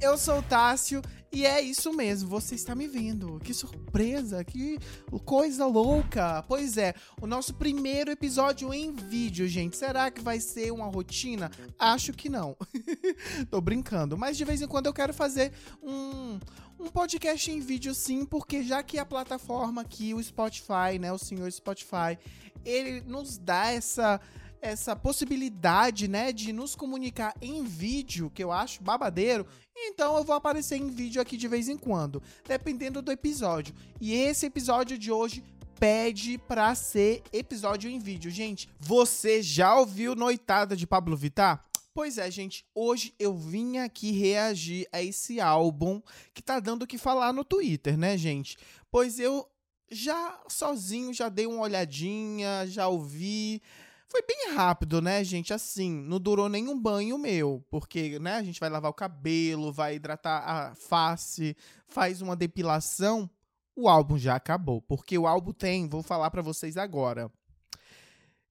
eu 0.00 0.16
sou 0.16 0.38
o 0.38 0.42
Tássio 0.42 1.02
e 1.32 1.46
é 1.46 1.60
isso 1.60 1.92
mesmo, 1.92 2.28
você 2.28 2.54
está 2.54 2.74
me 2.74 2.88
vendo. 2.88 3.38
Que 3.40 3.54
surpresa, 3.54 4.42
que 4.42 4.78
coisa 5.24 5.66
louca. 5.66 6.42
Pois 6.48 6.76
é, 6.76 6.94
o 7.20 7.26
nosso 7.26 7.54
primeiro 7.54 8.10
episódio 8.10 8.72
em 8.74 8.92
vídeo, 8.92 9.46
gente. 9.46 9.76
Será 9.76 10.10
que 10.10 10.20
vai 10.20 10.40
ser 10.40 10.72
uma 10.72 10.86
rotina? 10.86 11.50
Acho 11.78 12.12
que 12.12 12.28
não. 12.28 12.56
Tô 13.50 13.60
brincando, 13.60 14.18
mas 14.18 14.36
de 14.36 14.44
vez 14.44 14.60
em 14.60 14.66
quando 14.66 14.86
eu 14.86 14.92
quero 14.92 15.14
fazer 15.14 15.52
um 15.82 16.38
um 16.80 16.88
podcast 16.88 17.50
em 17.50 17.60
vídeo 17.60 17.94
sim, 17.94 18.24
porque 18.24 18.62
já 18.62 18.82
que 18.82 18.98
a 18.98 19.04
plataforma 19.04 19.82
aqui, 19.82 20.14
o 20.14 20.22
Spotify, 20.22 20.98
né, 20.98 21.12
o 21.12 21.18
senhor 21.18 21.52
Spotify, 21.52 22.18
ele 22.64 23.02
nos 23.02 23.36
dá 23.36 23.70
essa 23.70 24.18
essa 24.60 24.94
possibilidade, 24.94 26.08
né, 26.08 26.32
de 26.32 26.52
nos 26.52 26.74
comunicar 26.74 27.34
em 27.40 27.64
vídeo, 27.64 28.30
que 28.30 28.42
eu 28.42 28.52
acho 28.52 28.82
babadeiro, 28.82 29.46
então 29.76 30.16
eu 30.16 30.24
vou 30.24 30.36
aparecer 30.36 30.76
em 30.76 30.90
vídeo 30.90 31.20
aqui 31.20 31.36
de 31.36 31.48
vez 31.48 31.68
em 31.68 31.76
quando, 31.76 32.22
dependendo 32.46 33.00
do 33.00 33.10
episódio. 33.10 33.74
E 34.00 34.12
esse 34.12 34.46
episódio 34.46 34.98
de 34.98 35.10
hoje 35.10 35.42
pede 35.78 36.36
pra 36.36 36.74
ser 36.74 37.22
episódio 37.32 37.90
em 37.90 37.98
vídeo. 37.98 38.30
Gente, 38.30 38.68
você 38.78 39.42
já 39.42 39.74
ouviu 39.74 40.14
Noitada 40.14 40.76
de 40.76 40.86
Pablo 40.86 41.16
Vittar? 41.16 41.64
Pois 41.94 42.18
é, 42.18 42.30
gente, 42.30 42.64
hoje 42.74 43.14
eu 43.18 43.34
vim 43.34 43.78
aqui 43.78 44.12
reagir 44.12 44.86
a 44.92 45.02
esse 45.02 45.40
álbum 45.40 46.00
que 46.32 46.42
tá 46.42 46.60
dando 46.60 46.82
o 46.82 46.86
que 46.86 46.98
falar 46.98 47.32
no 47.32 47.44
Twitter, 47.44 47.98
né, 47.98 48.16
gente? 48.16 48.56
Pois 48.90 49.18
eu 49.18 49.48
já 49.90 50.38
sozinho 50.48 51.12
já 51.12 51.28
dei 51.28 51.46
uma 51.46 51.62
olhadinha, 51.62 52.64
já 52.66 52.86
ouvi, 52.86 53.60
foi 54.10 54.22
bem 54.22 54.54
rápido, 54.54 55.00
né, 55.00 55.22
gente? 55.22 55.54
Assim, 55.54 55.92
não 56.02 56.18
durou 56.18 56.48
nenhum 56.48 56.78
banho 56.78 57.16
meu, 57.16 57.64
porque, 57.70 58.18
né, 58.18 58.34
a 58.34 58.42
gente 58.42 58.58
vai 58.58 58.68
lavar 58.68 58.90
o 58.90 58.94
cabelo, 58.94 59.72
vai 59.72 59.94
hidratar 59.94 60.38
a 60.40 60.74
face, 60.74 61.56
faz 61.86 62.20
uma 62.20 62.34
depilação. 62.34 63.30
O 63.76 63.88
álbum 63.88 64.18
já 64.18 64.34
acabou, 64.34 64.82
porque 64.82 65.16
o 65.16 65.28
álbum 65.28 65.52
tem, 65.52 65.88
vou 65.88 66.02
falar 66.02 66.30
para 66.30 66.42
vocês 66.42 66.76
agora. 66.76 67.30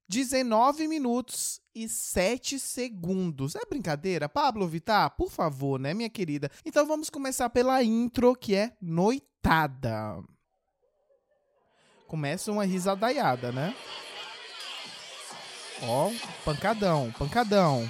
19 0.08 0.88
minutos 0.88 1.62
e 1.76 1.88
7 1.88 2.58
segundos. 2.58 3.54
É 3.56 3.62
brincadeira? 3.70 4.30
Pablo 4.30 4.68
Vittar, 4.68 5.16
por 5.16 5.30
favor, 5.30 5.78
né, 5.78 5.94
minha 5.94 6.10
querida? 6.10 6.50
Então 6.66 6.88
vamos 6.88 7.10
começar 7.10 7.50
pela 7.50 7.84
intro, 7.84 8.34
que 8.34 8.56
é 8.56 8.76
Noitada. 8.82 10.24
Começa 12.08 12.52
uma 12.52 12.64
risadaiada, 12.64 13.52
né? 13.52 13.76
Ó, 15.84 16.12
pancadão, 16.44 17.12
pancadão. 17.18 17.90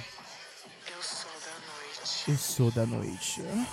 Eu 0.86 1.02
sou 1.02 1.30
da 1.40 1.56
noite. 1.66 2.28
Eu 2.28 2.36
sou 2.38 2.70
da 2.70 2.86
noite. 2.86 3.40
Eu 3.40 3.66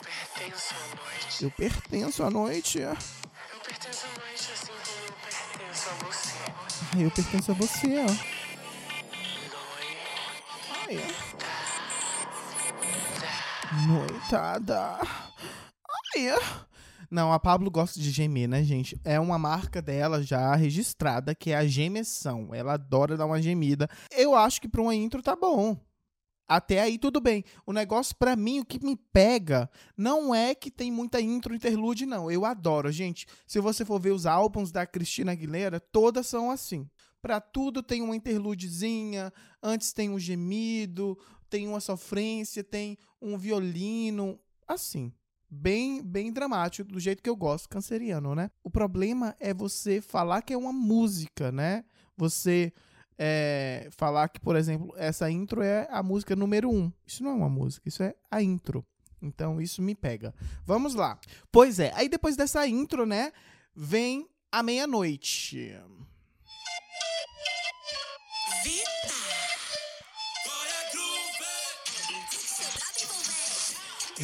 pertenço 0.00 0.74
à 0.74 0.80
noite. 0.96 1.42
Eu 1.42 1.50
pertenço 1.50 2.22
à 2.22 2.30
noite. 2.30 2.78
Eu 2.78 3.60
pertenço 3.60 4.06
à 4.06 4.20
noite 4.20 4.52
assim 4.52 4.66
como 4.66 5.06
eu 5.06 5.12
pertenço 5.12 5.90
a 5.90 5.94
você. 6.04 6.38
Ai, 6.94 7.04
eu 7.04 7.10
pertenço 7.10 7.50
a 7.50 7.54
você, 7.54 7.98
ó. 7.98 8.38
Noi. 10.86 11.04
Ai, 13.70 13.86
noitada. 13.86 14.98
Ai. 16.16 16.67
Não, 17.10 17.32
a 17.32 17.40
Pablo 17.40 17.70
gosta 17.70 17.98
de 17.98 18.10
gemer, 18.10 18.46
né, 18.46 18.62
gente? 18.62 19.00
É 19.02 19.18
uma 19.18 19.38
marca 19.38 19.80
dela 19.80 20.22
já 20.22 20.54
registrada, 20.54 21.34
que 21.34 21.50
é 21.50 21.56
a 21.56 21.66
gemeção. 21.66 22.54
Ela 22.54 22.74
adora 22.74 23.16
dar 23.16 23.24
uma 23.24 23.40
gemida. 23.40 23.88
Eu 24.10 24.34
acho 24.34 24.60
que 24.60 24.68
pra 24.68 24.82
uma 24.82 24.94
intro 24.94 25.22
tá 25.22 25.34
bom. 25.34 25.76
Até 26.46 26.80
aí 26.80 26.98
tudo 26.98 27.18
bem. 27.18 27.44
O 27.66 27.72
negócio 27.72 28.14
para 28.14 28.36
mim, 28.36 28.60
o 28.60 28.64
que 28.64 28.84
me 28.84 28.94
pega, 28.94 29.70
não 29.96 30.34
é 30.34 30.54
que 30.54 30.70
tem 30.70 30.92
muita 30.92 31.20
intro 31.20 31.54
interlude, 31.54 32.04
não. 32.04 32.30
Eu 32.30 32.44
adoro, 32.44 32.92
gente. 32.92 33.26
Se 33.46 33.58
você 33.58 33.86
for 33.86 33.98
ver 33.98 34.12
os 34.12 34.26
álbuns 34.26 34.70
da 34.70 34.86
Cristina 34.86 35.32
Aguilera, 35.32 35.80
todas 35.80 36.26
são 36.26 36.50
assim. 36.50 36.88
Para 37.22 37.40
tudo 37.40 37.82
tem 37.82 38.02
uma 38.02 38.16
interludezinha, 38.16 39.32
antes 39.62 39.92
tem 39.94 40.10
um 40.10 40.18
gemido, 40.18 41.18
tem 41.48 41.66
uma 41.66 41.80
sofrência, 41.80 42.62
tem 42.62 42.98
um 43.20 43.36
violino, 43.36 44.38
assim 44.66 45.12
bem, 45.50 46.02
bem 46.02 46.32
dramático, 46.32 46.90
do 46.90 47.00
jeito 47.00 47.22
que 47.22 47.30
eu 47.30 47.36
gosto, 47.36 47.68
canceriano, 47.68 48.34
né? 48.34 48.50
O 48.62 48.70
problema 48.70 49.34
é 49.40 49.54
você 49.54 50.00
falar 50.00 50.42
que 50.42 50.52
é 50.52 50.58
uma 50.58 50.72
música, 50.72 51.50
né? 51.50 51.84
Você 52.16 52.72
é, 53.16 53.88
falar 53.92 54.28
que, 54.28 54.40
por 54.40 54.56
exemplo, 54.56 54.94
essa 54.96 55.30
intro 55.30 55.62
é 55.62 55.88
a 55.90 56.02
música 56.02 56.36
número 56.36 56.70
um. 56.70 56.92
Isso 57.06 57.22
não 57.22 57.32
é 57.32 57.34
uma 57.34 57.48
música, 57.48 57.88
isso 57.88 58.02
é 58.02 58.14
a 58.30 58.42
intro. 58.42 58.84
Então 59.20 59.60
isso 59.60 59.82
me 59.82 59.94
pega. 59.94 60.34
Vamos 60.64 60.94
lá. 60.94 61.18
Pois 61.50 61.80
é, 61.80 61.92
aí 61.94 62.08
depois 62.08 62.36
dessa 62.36 62.66
intro, 62.66 63.04
né, 63.04 63.32
vem 63.74 64.28
a 64.52 64.62
meia-noite. 64.62 65.74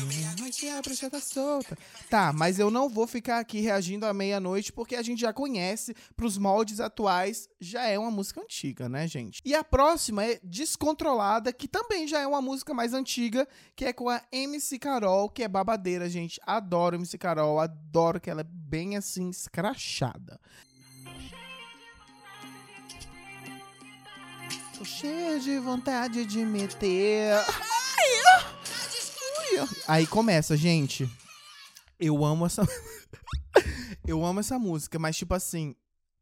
Meia-noite 0.02 0.68
a 0.68 0.82
bruxa 0.82 1.08
tá 1.08 1.20
solta. 1.20 1.78
Tá, 2.10 2.32
mas 2.32 2.58
eu 2.58 2.68
não 2.70 2.88
vou 2.88 3.06
ficar 3.06 3.38
aqui 3.38 3.60
reagindo 3.60 4.04
à 4.04 4.12
meia-noite 4.12 4.72
porque 4.72 4.96
a 4.96 5.02
gente 5.02 5.20
já 5.20 5.32
conhece, 5.32 5.94
pros 6.16 6.36
moldes 6.36 6.80
atuais, 6.80 7.48
já 7.60 7.84
é 7.84 7.96
uma 7.96 8.10
música 8.10 8.40
antiga, 8.40 8.88
né, 8.88 9.06
gente? 9.06 9.40
E 9.44 9.54
a 9.54 9.62
próxima 9.62 10.24
é 10.24 10.40
Descontrolada, 10.42 11.52
que 11.52 11.68
também 11.68 12.08
já 12.08 12.18
é 12.18 12.26
uma 12.26 12.42
música 12.42 12.74
mais 12.74 12.92
antiga, 12.92 13.46
que 13.76 13.84
é 13.84 13.92
com 13.92 14.08
a 14.08 14.20
MC 14.32 14.78
Carol, 14.78 15.28
que 15.30 15.44
é 15.44 15.48
babadeira, 15.48 16.08
gente. 16.08 16.40
Adoro 16.44 16.96
MC 16.96 17.16
Carol, 17.16 17.60
adoro 17.60 18.20
que 18.20 18.28
ela 18.28 18.40
é 18.40 18.46
bem 18.48 18.96
assim, 18.96 19.30
escrachada. 19.30 20.40
Tô 24.76 24.84
cheia 24.84 25.38
de 25.38 25.56
vontade 25.58 26.26
de 26.26 26.44
meter. 26.44 27.36
Aí 29.86 30.06
começa, 30.06 30.56
gente. 30.56 31.08
Eu 31.98 32.24
amo 32.24 32.46
essa. 32.46 32.62
eu 34.06 34.24
amo 34.24 34.40
essa 34.40 34.58
música, 34.58 34.98
mas 34.98 35.16
tipo 35.16 35.34
assim, 35.34 35.74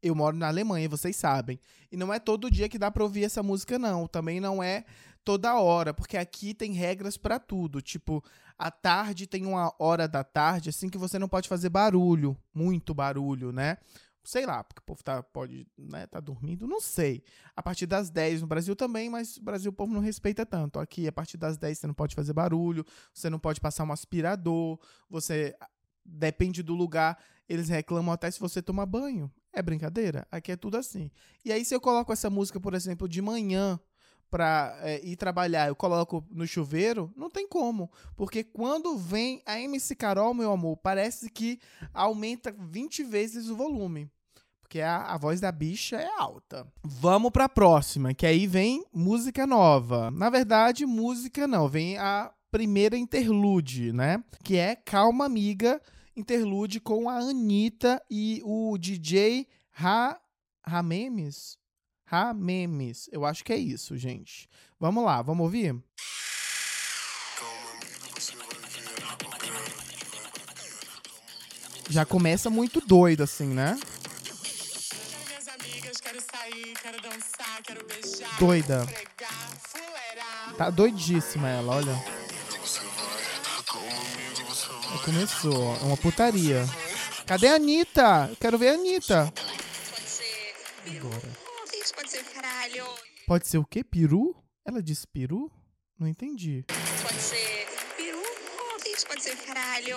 eu 0.02 0.14
moro 0.14 0.36
na 0.36 0.48
Alemanha, 0.48 0.88
vocês 0.88 1.16
sabem. 1.16 1.58
E 1.90 1.96
não 1.96 2.12
é 2.12 2.18
todo 2.18 2.50
dia 2.50 2.68
que 2.68 2.78
dá 2.78 2.90
pra 2.90 3.04
ouvir 3.04 3.24
essa 3.24 3.42
música, 3.42 3.78
não. 3.78 4.06
Também 4.06 4.40
não 4.40 4.62
é 4.62 4.84
toda 5.24 5.58
hora, 5.58 5.94
porque 5.94 6.16
aqui 6.16 6.52
tem 6.52 6.72
regras 6.72 7.16
para 7.16 7.38
tudo. 7.38 7.80
Tipo, 7.80 8.22
à 8.58 8.70
tarde 8.70 9.26
tem 9.26 9.46
uma 9.46 9.72
hora 9.78 10.08
da 10.08 10.24
tarde, 10.24 10.70
assim, 10.70 10.88
que 10.88 10.98
você 10.98 11.18
não 11.18 11.28
pode 11.28 11.48
fazer 11.48 11.68
barulho, 11.68 12.36
muito 12.52 12.92
barulho, 12.92 13.52
né? 13.52 13.78
Sei 14.24 14.46
lá, 14.46 14.62
porque 14.62 14.80
o 14.80 14.84
povo 14.84 15.02
tá, 15.02 15.22
pode, 15.22 15.66
né, 15.76 16.06
tá 16.06 16.20
dormindo, 16.20 16.66
não 16.66 16.80
sei. 16.80 17.22
A 17.56 17.62
partir 17.62 17.86
das 17.86 18.10
10 18.10 18.42
no 18.42 18.46
Brasil 18.46 18.76
também, 18.76 19.10
mas 19.10 19.36
no 19.36 19.44
Brasil 19.44 19.70
o 19.70 19.74
povo 19.74 19.92
não 19.92 20.00
respeita 20.00 20.46
tanto. 20.46 20.78
Aqui, 20.78 21.08
a 21.08 21.12
partir 21.12 21.36
das 21.36 21.56
10 21.56 21.78
você 21.78 21.86
não 21.86 21.94
pode 21.94 22.14
fazer 22.14 22.32
barulho, 22.32 22.84
você 23.12 23.28
não 23.28 23.38
pode 23.38 23.60
passar 23.60 23.84
um 23.84 23.92
aspirador, 23.92 24.78
você 25.08 25.56
depende 26.04 26.62
do 26.62 26.74
lugar, 26.74 27.18
eles 27.48 27.68
reclamam 27.68 28.12
até 28.12 28.30
se 28.30 28.40
você 28.40 28.62
toma 28.62 28.86
banho. 28.86 29.30
É 29.52 29.60
brincadeira? 29.60 30.26
Aqui 30.30 30.52
é 30.52 30.56
tudo 30.56 30.76
assim. 30.76 31.10
E 31.44 31.52
aí 31.52 31.64
se 31.64 31.74
eu 31.74 31.80
coloco 31.80 32.12
essa 32.12 32.30
música, 32.30 32.58
por 32.58 32.74
exemplo, 32.74 33.08
de 33.08 33.20
manhã, 33.20 33.78
para 34.32 34.78
é, 34.80 34.98
ir 35.04 35.14
trabalhar, 35.14 35.68
eu 35.68 35.76
coloco 35.76 36.24
no 36.30 36.46
chuveiro, 36.46 37.12
não 37.14 37.28
tem 37.28 37.46
como. 37.46 37.90
Porque 38.16 38.42
quando 38.42 38.96
vem 38.96 39.42
a 39.44 39.60
MC 39.60 39.94
Carol, 39.94 40.32
meu 40.32 40.50
amor, 40.50 40.78
parece 40.78 41.28
que 41.28 41.60
aumenta 41.92 42.50
20 42.50 43.04
vezes 43.04 43.50
o 43.50 43.54
volume. 43.54 44.10
Porque 44.62 44.80
a, 44.80 45.02
a 45.02 45.18
voz 45.18 45.38
da 45.38 45.52
bicha 45.52 45.96
é 45.96 46.08
alta. 46.18 46.66
Vamos 46.82 47.30
pra 47.30 47.46
próxima, 47.46 48.14
que 48.14 48.24
aí 48.24 48.46
vem 48.46 48.82
música 48.90 49.46
nova. 49.46 50.10
Na 50.10 50.30
verdade, 50.30 50.86
música 50.86 51.46
não, 51.46 51.68
vem 51.68 51.98
a 51.98 52.32
primeira 52.50 52.96
interlude, 52.96 53.92
né? 53.92 54.24
Que 54.42 54.56
é 54.56 54.74
Calma 54.74 55.26
Amiga, 55.26 55.78
interlude 56.16 56.80
com 56.80 57.10
a 57.10 57.18
Anitta 57.18 58.02
e 58.10 58.40
o 58.46 58.78
DJ 58.78 59.46
Ra 59.72 60.18
Ramemes. 60.66 61.58
Ramemes. 62.12 63.08
Eu 63.10 63.24
acho 63.24 63.42
que 63.42 63.54
é 63.54 63.56
isso, 63.56 63.96
gente. 63.96 64.46
Vamos 64.78 65.02
lá, 65.02 65.22
vamos 65.22 65.44
ouvir? 65.44 65.74
Já 71.88 72.04
começa 72.04 72.50
muito 72.50 72.82
doido, 72.82 73.22
assim, 73.22 73.46
né? 73.46 73.80
Doida. 78.38 78.86
Tá 80.58 80.68
doidíssima 80.68 81.48
ela, 81.48 81.76
olha. 81.76 82.04
Começou, 85.02 85.76
é 85.76 85.84
uma 85.84 85.96
putaria. 85.96 86.68
Cadê 87.26 87.48
a 87.48 87.54
Anitta? 87.54 88.28
Eu 88.30 88.36
quero 88.36 88.58
ver 88.58 88.68
a 88.68 88.74
Anitta. 88.74 89.32
Agora. 90.86 91.31
Pode 93.26 93.46
ser 93.46 93.58
o 93.58 93.64
quê? 93.64 93.84
Peru? 93.84 94.34
Ela 94.64 94.82
disse 94.82 95.06
peru? 95.06 95.50
Não 95.98 96.08
entendi. 96.08 96.64
Pode 97.02 97.20
ser 97.20 97.66
peru 97.96 98.18
ou 98.18 99.06
pode 99.08 99.22
ser 99.22 99.36
caralho. 99.36 99.96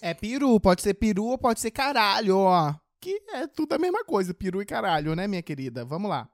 É 0.00 0.14
peru, 0.14 0.60
pode 0.60 0.82
ser 0.82 0.94
peru 0.94 1.24
ou 1.26 1.38
pode 1.38 1.60
ser 1.60 1.70
caralho, 1.70 2.38
ó. 2.38 2.74
Que 3.00 3.20
é 3.32 3.46
tudo 3.46 3.74
a 3.74 3.78
mesma 3.78 4.04
coisa, 4.04 4.34
peru 4.34 4.60
e 4.60 4.66
caralho, 4.66 5.14
né, 5.14 5.26
minha 5.28 5.42
querida? 5.42 5.84
Vamos 5.84 6.10
lá. 6.10 6.28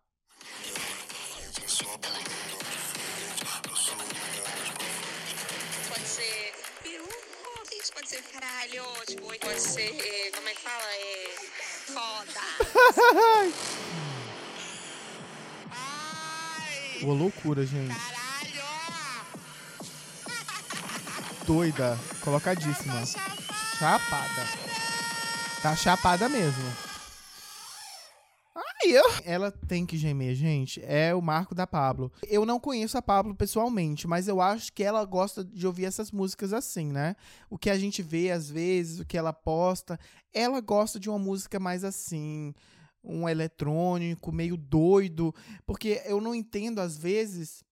Pode 5.89 6.07
ser 6.07 6.53
peru 6.83 7.05
ou 7.05 7.93
pode 7.95 8.09
ser 8.09 8.23
caralho. 8.23 8.85
Tipo, 9.07 9.39
pode 9.39 9.61
ser, 9.61 9.95
é, 10.01 10.31
como 10.31 10.49
é 10.49 10.55
que 10.55 10.61
fala? 10.63 10.85
É 10.95 11.37
foda. 11.93 12.41
Uma 17.03 17.15
loucura, 17.15 17.65
gente. 17.65 17.95
Doida, 21.47 21.99
colocadíssima. 22.23 23.05
Chapada. 23.79 24.47
Tá 25.63 25.75
chapada 25.75 26.29
mesmo. 26.29 26.65
Ai, 28.55 28.93
eu... 28.93 29.05
Ela 29.25 29.51
tem 29.51 29.87
que 29.87 29.97
gemer, 29.97 30.35
gente. 30.35 30.83
É 30.85 31.15
o 31.15 31.23
marco 31.23 31.55
da 31.55 31.67
Pablo. 31.67 32.13
Eu 32.29 32.45
não 32.45 32.61
conheço 32.61 32.99
a 32.99 33.03
Pablo 33.03 33.35
pessoalmente, 33.35 34.07
mas 34.07 34.29
eu 34.29 34.41
acho 34.41 34.73
que 34.73 34.85
ela 34.85 35.05
gosta 35.05 35.43
de 35.43 35.67
ouvir 35.67 35.87
essas 35.87 36.11
músicas 36.13 36.53
assim, 36.53 36.93
né? 36.93 37.17
O 37.49 37.57
que 37.57 37.71
a 37.71 37.79
gente 37.79 38.03
vê 38.03 38.31
às 38.31 38.51
vezes, 38.51 39.01
o 39.01 39.07
que 39.07 39.17
ela 39.17 39.33
posta. 39.33 39.99
Ela 40.33 40.61
gosta 40.61 41.01
de 41.01 41.09
uma 41.09 41.19
música 41.19 41.59
mais 41.59 41.83
assim. 41.83 42.55
Um 43.03 43.29
eletrônico, 43.29 44.33
meio 44.33 44.57
doido. 44.57 45.35
Porque 45.67 46.03
eu 46.05 46.21
não 46.21 46.35
entendo, 46.35 46.81
às 46.81 46.97
vezes, 46.97 47.65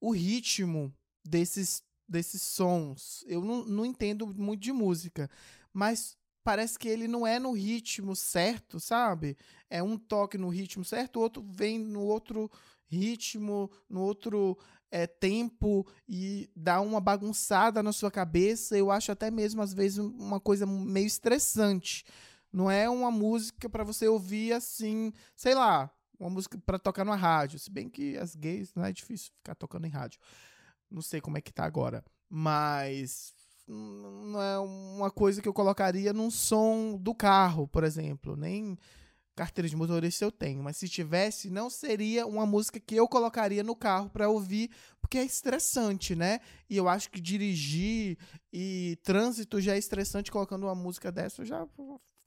o 0.00 0.12
ritmo 0.12 0.92
desses, 1.24 1.82
desses 2.08 2.42
sons. 2.42 3.24
Eu 3.26 3.44
não, 3.44 3.64
não 3.64 3.84
entendo 3.84 4.26
muito 4.26 4.62
de 4.62 4.72
música. 4.72 5.30
Mas 5.72 6.16
parece 6.42 6.78
que 6.78 6.88
ele 6.88 7.06
não 7.06 7.26
é 7.26 7.38
no 7.38 7.52
ritmo 7.52 8.16
certo, 8.16 8.80
sabe? 8.80 9.36
É 9.68 9.82
um 9.82 9.98
toque 9.98 10.38
no 10.38 10.48
ritmo 10.48 10.84
certo, 10.84 11.16
o 11.16 11.22
outro 11.22 11.42
vem 11.42 11.78
no 11.78 12.00
outro 12.00 12.50
ritmo, 12.86 13.70
no 13.86 14.00
outro 14.00 14.56
é, 14.90 15.06
tempo 15.06 15.86
e 16.08 16.48
dá 16.56 16.80
uma 16.80 17.00
bagunçada 17.00 17.82
na 17.82 17.92
sua 17.92 18.10
cabeça. 18.10 18.76
Eu 18.76 18.90
acho 18.90 19.12
até 19.12 19.30
mesmo, 19.30 19.60
às 19.60 19.74
vezes, 19.74 19.98
uma 19.98 20.40
coisa 20.40 20.66
meio 20.66 21.06
estressante. 21.06 22.04
Não 22.52 22.70
é 22.70 22.88
uma 22.88 23.10
música 23.10 23.68
para 23.68 23.84
você 23.84 24.08
ouvir 24.08 24.52
assim, 24.52 25.12
sei 25.36 25.54
lá, 25.54 25.90
uma 26.18 26.30
música 26.30 26.58
para 26.64 26.78
tocar 26.78 27.04
na 27.04 27.14
rádio. 27.14 27.58
Se 27.58 27.70
bem 27.70 27.88
que 27.88 28.16
as 28.16 28.34
gays 28.34 28.74
não 28.74 28.84
é 28.84 28.92
difícil 28.92 29.32
ficar 29.36 29.54
tocando 29.54 29.86
em 29.86 29.90
rádio. 29.90 30.20
Não 30.90 31.02
sei 31.02 31.20
como 31.20 31.38
é 31.38 31.40
que 31.40 31.52
tá 31.52 31.64
agora. 31.64 32.04
Mas 32.28 33.34
não 33.66 34.40
é 34.40 34.58
uma 34.58 35.10
coisa 35.10 35.42
que 35.42 35.48
eu 35.48 35.52
colocaria 35.52 36.12
num 36.12 36.30
som 36.30 36.96
do 36.98 37.14
carro, 37.14 37.68
por 37.68 37.84
exemplo. 37.84 38.36
Nem 38.36 38.78
carteira 39.36 39.68
de 39.68 39.76
motorista 39.76 40.24
eu 40.24 40.32
tenho, 40.32 40.60
mas 40.64 40.76
se 40.76 40.88
tivesse, 40.88 41.48
não 41.48 41.70
seria 41.70 42.26
uma 42.26 42.44
música 42.44 42.80
que 42.80 42.96
eu 42.96 43.06
colocaria 43.06 43.62
no 43.62 43.76
carro 43.76 44.10
para 44.10 44.28
ouvir, 44.28 44.68
porque 45.00 45.16
é 45.16 45.24
estressante, 45.24 46.16
né? 46.16 46.40
E 46.68 46.76
eu 46.76 46.88
acho 46.88 47.08
que 47.08 47.20
dirigir 47.20 48.18
e 48.52 48.98
trânsito 49.04 49.60
já 49.60 49.76
é 49.76 49.78
estressante 49.78 50.32
colocando 50.32 50.64
uma 50.64 50.74
música 50.74 51.12
dessa, 51.12 51.42
eu 51.42 51.46
já 51.46 51.68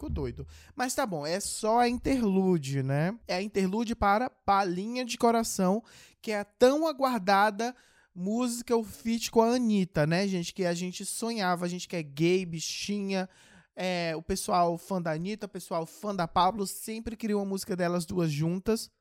doido. 0.10 0.48
Mas 0.76 0.94
tá 0.94 1.06
bom, 1.06 1.26
é 1.26 1.40
só 1.40 1.80
a 1.80 1.90
interlude, 1.90 2.84
né? 2.84 3.18
É 3.28 3.36
a 3.36 3.42
interlude 3.42 3.96
para 3.96 4.30
Palinha 4.30 5.06
de 5.06 5.18
Coração, 5.18 5.84
que 6.22 6.32
é 6.32 6.40
a 6.40 6.46
tão 6.46 6.88
aguardada 6.88 7.76
música, 8.14 8.76
o 8.76 8.84
feat 8.84 9.32
com 9.32 9.42
a 9.42 9.56
Anitta, 9.56 10.06
né, 10.06 10.28
gente? 10.28 10.54
Que 10.54 10.66
a 10.66 10.74
gente 10.74 11.06
sonhava, 11.06 11.66
a 11.66 11.70
gente 11.70 11.88
que 11.88 11.96
é 11.96 12.04
gay, 12.04 12.46
bichinha, 12.46 13.30
é, 13.76 14.14
o 14.16 14.22
pessoal 14.22 14.78
fã 14.78 15.02
da 15.02 15.12
Anitta, 15.12 15.46
o 15.46 15.50
pessoal 15.50 15.86
fã 15.86 16.16
da 16.16 16.28
Pablo, 16.28 16.68
sempre 16.68 17.16
queria 17.16 17.38
uma 17.38 17.46
música 17.46 17.76
delas 17.76 18.06
duas 18.06 18.32
juntas. 18.32 18.92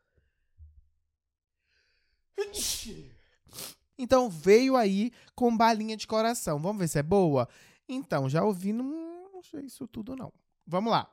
Então 3.99 4.31
veio 4.31 4.76
aí 4.76 5.12
com 5.35 5.55
balinha 5.55 5.97
de 5.97 6.06
coração. 6.06 6.58
Vamos 6.58 6.79
ver 6.79 6.88
se 6.88 6.99
é 6.99 7.02
boa? 7.02 7.49
Então, 7.87 8.31
já 8.31 8.43
ouvi, 8.43 8.73
não 8.73 9.43
sei 9.43 9.67
isso 9.67 9.87
tudo 9.87 10.17
não. 10.17 10.32
Vamos 10.67 10.91
lá. 10.93 11.11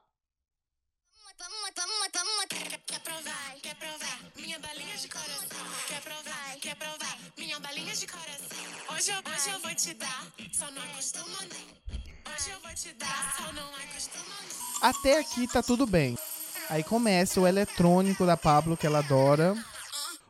Hoje 8.90 9.12
eu, 9.12 9.18
hoje 9.32 9.50
eu 9.50 9.60
vou 9.60 9.76
te 9.76 9.94
dar, 9.94 10.28
só 10.54 10.72
não. 10.72 10.84
Hoje 10.84 12.50
eu 12.52 12.60
vou 12.62 12.74
te 12.74 12.94
dar, 12.94 13.36
só 13.38 13.54
não. 13.54 13.68
Até 14.82 15.20
aqui 15.20 15.48
tá 15.48 15.62
tudo 15.62 15.86
bem. 15.86 16.18
Aí 16.70 16.84
começa 16.84 17.40
o 17.40 17.48
eletrônico 17.48 18.26
da 18.26 18.36
Pablo 18.36 18.76
que 18.76 18.86
ela 18.86 19.00
adora. 19.00 19.56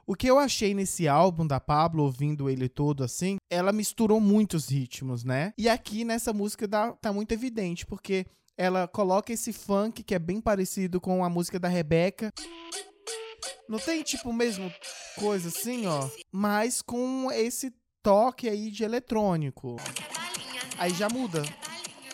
O 0.05 0.15
que 0.15 0.27
eu 0.27 0.39
achei 0.39 0.73
nesse 0.73 1.07
álbum 1.07 1.45
da 1.45 1.59
Pablo, 1.59 2.03
ouvindo 2.03 2.49
ele 2.49 2.69
todo 2.69 3.03
assim, 3.03 3.37
ela 3.49 3.73
misturou 3.73 4.21
muitos 4.21 4.69
ritmos, 4.69 5.23
né? 5.23 5.53
E 5.57 5.67
aqui 5.67 6.05
nessa 6.05 6.31
música 6.31 6.67
dá, 6.67 6.93
tá 6.93 7.11
muito 7.11 7.33
evidente, 7.33 7.85
porque 7.85 8.25
ela 8.57 8.87
coloca 8.87 9.31
esse 9.31 9.53
funk 9.53 10.03
que 10.03 10.15
é 10.15 10.19
bem 10.19 10.41
parecido 10.41 10.99
com 10.99 11.23
a 11.23 11.29
música 11.29 11.59
da 11.59 11.67
Rebeca. 11.67 12.33
Não 13.69 13.77
tem 13.77 14.01
tipo 14.01 14.33
mesmo 14.33 14.73
coisa 15.15 15.49
assim, 15.49 15.85
ó, 15.85 16.09
mas 16.31 16.81
com 16.81 17.31
esse 17.31 17.71
toque 18.01 18.49
aí 18.49 18.71
de 18.71 18.83
eletrônico. 18.83 19.75
Aí 20.77 20.93
já 20.93 21.07
muda. 21.07 21.43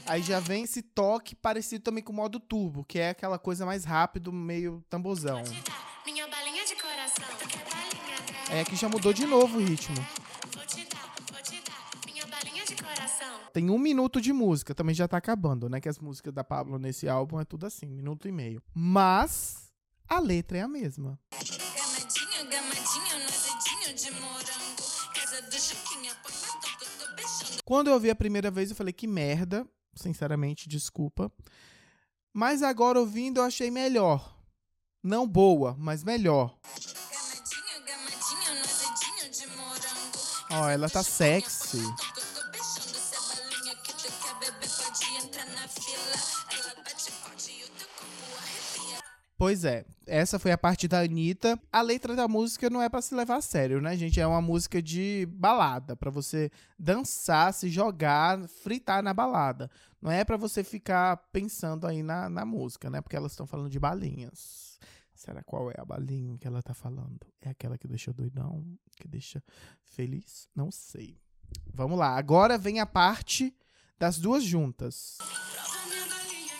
Aí 0.05 0.21
já 0.21 0.39
vem 0.39 0.63
esse 0.63 0.81
toque 0.81 1.33
parecido 1.33 1.83
também 1.83 2.03
com 2.03 2.11
o 2.11 2.15
modo 2.15 2.39
turbo, 2.39 2.83
que 2.83 2.99
é 2.99 3.09
aquela 3.09 3.39
coisa 3.39 3.65
mais 3.65 3.85
rápido, 3.85 4.33
meio 4.33 4.83
tambozão. 4.89 5.41
Aí 8.49 8.59
aqui 8.59 8.75
já 8.75 8.89
mudou 8.89 9.13
de 9.13 9.25
novo 9.25 9.57
o 9.57 9.63
ritmo. 9.63 9.95
Tem 13.53 13.69
um 13.69 13.77
minuto 13.77 14.19
de 14.19 14.33
música, 14.33 14.73
também 14.73 14.95
já 14.95 15.07
tá 15.07 15.17
acabando, 15.17 15.69
né? 15.69 15.79
Que 15.79 15.87
as 15.87 15.99
músicas 15.99 16.33
da 16.33 16.43
Pablo 16.43 16.79
nesse 16.79 17.07
álbum 17.07 17.39
é 17.39 17.45
tudo 17.45 17.67
assim, 17.67 17.85
minuto 17.85 18.27
e 18.27 18.31
meio. 18.31 18.63
Mas 18.73 19.71
a 20.09 20.19
letra 20.19 20.57
é 20.57 20.61
a 20.61 20.67
mesma. 20.67 21.19
Gamadinho, 21.31 22.49
gamadinho, 22.49 23.95
de 23.95 24.11
morango. 24.19 24.83
Casa 25.13 25.41
do 25.43 25.55
Chiquinha, 25.55 26.15
põe 26.23 26.33
batuca, 26.33 26.85
tô 26.97 27.15
beijando. 27.15 27.63
Quando 27.63 27.87
eu 27.89 27.93
ouvi 27.93 28.09
a 28.09 28.15
primeira 28.15 28.49
vez, 28.49 28.71
eu 28.71 28.75
falei 28.75 28.91
que 28.91 29.05
merda. 29.05 29.67
Sinceramente, 29.95 30.67
desculpa. 30.67 31.31
Mas 32.33 32.63
agora 32.63 32.99
ouvindo, 32.99 33.39
eu 33.39 33.43
achei 33.43 33.69
melhor. 33.69 34.35
Não 35.03 35.27
boa, 35.27 35.75
mas 35.77 36.03
melhor. 36.03 36.57
Ó, 40.49 40.69
ela 40.69 40.89
tá 40.89 41.03
sexy. 41.03 41.83
Pois 49.43 49.65
é, 49.65 49.83
essa 50.07 50.39
foi 50.39 50.53
a 50.53 50.57
parte 50.57 50.87
da 50.87 51.01
Anitta. 51.01 51.59
A 51.69 51.81
letra 51.81 52.15
da 52.15 52.29
música 52.29 52.69
não 52.69 52.81
é 52.81 52.87
pra 52.87 53.01
se 53.01 53.13
levar 53.13 53.35
a 53.35 53.41
sério, 53.41 53.81
né, 53.81 53.97
gente? 53.97 54.17
É 54.17 54.25
uma 54.25 54.41
música 54.41 54.81
de 54.81 55.27
balada, 55.31 55.97
pra 55.97 56.09
você 56.09 56.49
dançar, 56.79 57.53
se 57.53 57.67
jogar, 57.67 58.47
fritar 58.47 59.03
na 59.03 59.13
balada. 59.13 59.69
Não 60.01 60.09
é 60.09 60.23
pra 60.23 60.37
você 60.37 60.63
ficar 60.63 61.17
pensando 61.33 61.85
aí 61.85 62.01
na, 62.01 62.29
na 62.29 62.45
música, 62.45 62.89
né? 62.89 63.01
Porque 63.01 63.17
elas 63.17 63.33
estão 63.33 63.45
falando 63.45 63.69
de 63.69 63.77
balinhas. 63.77 64.79
Será 65.13 65.43
qual 65.43 65.69
é 65.71 65.75
a 65.77 65.83
balinha 65.83 66.37
que 66.37 66.47
ela 66.47 66.61
tá 66.61 66.73
falando? 66.73 67.19
É 67.41 67.49
aquela 67.49 67.77
que 67.77 67.87
deixa 67.87 68.13
doidão? 68.13 68.63
Que 68.95 69.09
deixa 69.09 69.43
feliz? 69.81 70.47
Não 70.55 70.71
sei. 70.71 71.19
Vamos 71.73 71.99
lá, 71.99 72.15
agora 72.15 72.57
vem 72.57 72.79
a 72.79 72.85
parte 72.85 73.53
das 73.99 74.17
duas 74.17 74.43
juntas. 74.43 75.17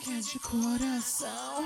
É 0.08 0.20
de 0.20 0.40
coração. 0.40 1.66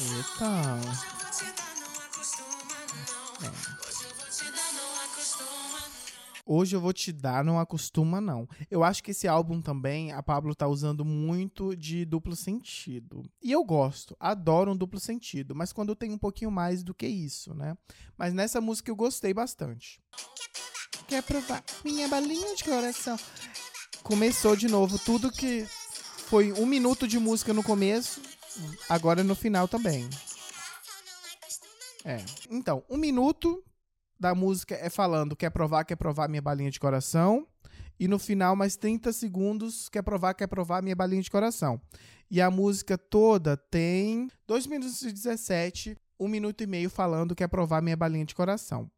Eita. 0.00 0.80
Hoje 0.84 1.14
eu 1.14 1.20
vou 1.20 1.32
te 1.32 1.52
dar, 1.52 1.72
não 1.80 2.00
acostuma 2.04 2.80
não. 2.90 3.54
Hoje 3.84 4.04
eu 4.04 4.10
vou 4.14 4.26
te 4.30 4.50
dar, 4.50 4.72
não 4.72 5.04
acostuma 5.04 5.78
não. 5.80 6.02
Hoje 6.44 6.76
eu 6.76 6.80
vou 6.80 6.92
te 6.92 7.12
dar, 7.12 7.44
não 7.44 7.58
acostuma 7.58 8.20
não. 8.20 8.48
Eu 8.70 8.82
acho 8.82 9.02
que 9.02 9.12
esse 9.12 9.28
álbum 9.28 9.62
também, 9.62 10.12
a 10.12 10.22
Pablo 10.22 10.54
tá 10.54 10.66
usando 10.66 11.04
muito 11.04 11.76
de 11.76 12.04
duplo 12.04 12.34
sentido. 12.34 13.24
E 13.42 13.52
eu 13.52 13.64
gosto, 13.64 14.16
adoro 14.18 14.72
um 14.72 14.76
duplo 14.76 14.98
sentido, 14.98 15.54
mas 15.54 15.72
quando 15.72 15.94
tem 15.94 16.12
um 16.12 16.18
pouquinho 16.18 16.50
mais 16.50 16.82
do 16.82 16.92
que 16.92 17.06
isso, 17.06 17.54
né? 17.54 17.76
Mas 18.18 18.34
nessa 18.34 18.60
música 18.60 18.90
eu 18.90 18.96
gostei 18.96 19.32
bastante. 19.32 20.00
Quer 21.12 21.22
provar? 21.24 21.62
Minha 21.84 22.08
balinha 22.08 22.56
de 22.56 22.64
coração. 22.64 23.18
Começou 24.02 24.56
de 24.56 24.66
novo, 24.66 24.98
tudo 24.98 25.30
que 25.30 25.66
foi 26.26 26.54
um 26.54 26.64
minuto 26.64 27.06
de 27.06 27.18
música 27.18 27.52
no 27.52 27.62
começo, 27.62 28.22
agora 28.88 29.22
no 29.22 29.34
final 29.34 29.68
também. 29.68 30.08
É. 32.02 32.16
Então, 32.48 32.82
um 32.88 32.96
minuto 32.96 33.62
da 34.18 34.34
música 34.34 34.74
é 34.74 34.88
falando 34.88 35.36
quer 35.36 35.50
provar, 35.50 35.84
quer 35.84 35.96
provar 35.96 36.30
minha 36.30 36.40
balinha 36.40 36.70
de 36.70 36.80
coração. 36.80 37.46
E 38.00 38.08
no 38.08 38.18
final, 38.18 38.56
mais 38.56 38.74
30 38.76 39.12
segundos, 39.12 39.90
quer 39.90 40.00
provar, 40.00 40.32
quer 40.32 40.46
provar, 40.46 40.82
minha 40.82 40.96
balinha 40.96 41.20
de 41.20 41.30
coração. 41.30 41.78
E 42.30 42.40
a 42.40 42.50
música 42.50 42.96
toda 42.96 43.54
tem 43.54 44.30
2 44.46 44.66
minutos 44.66 45.02
e 45.02 45.12
17, 45.12 45.94
1 46.18 46.26
minuto 46.26 46.62
e 46.62 46.66
meio 46.66 46.88
falando 46.88 47.34
quer 47.34 47.48
provar 47.48 47.82
minha 47.82 47.98
balinha 47.98 48.24
de 48.24 48.34
coração. 48.34 48.90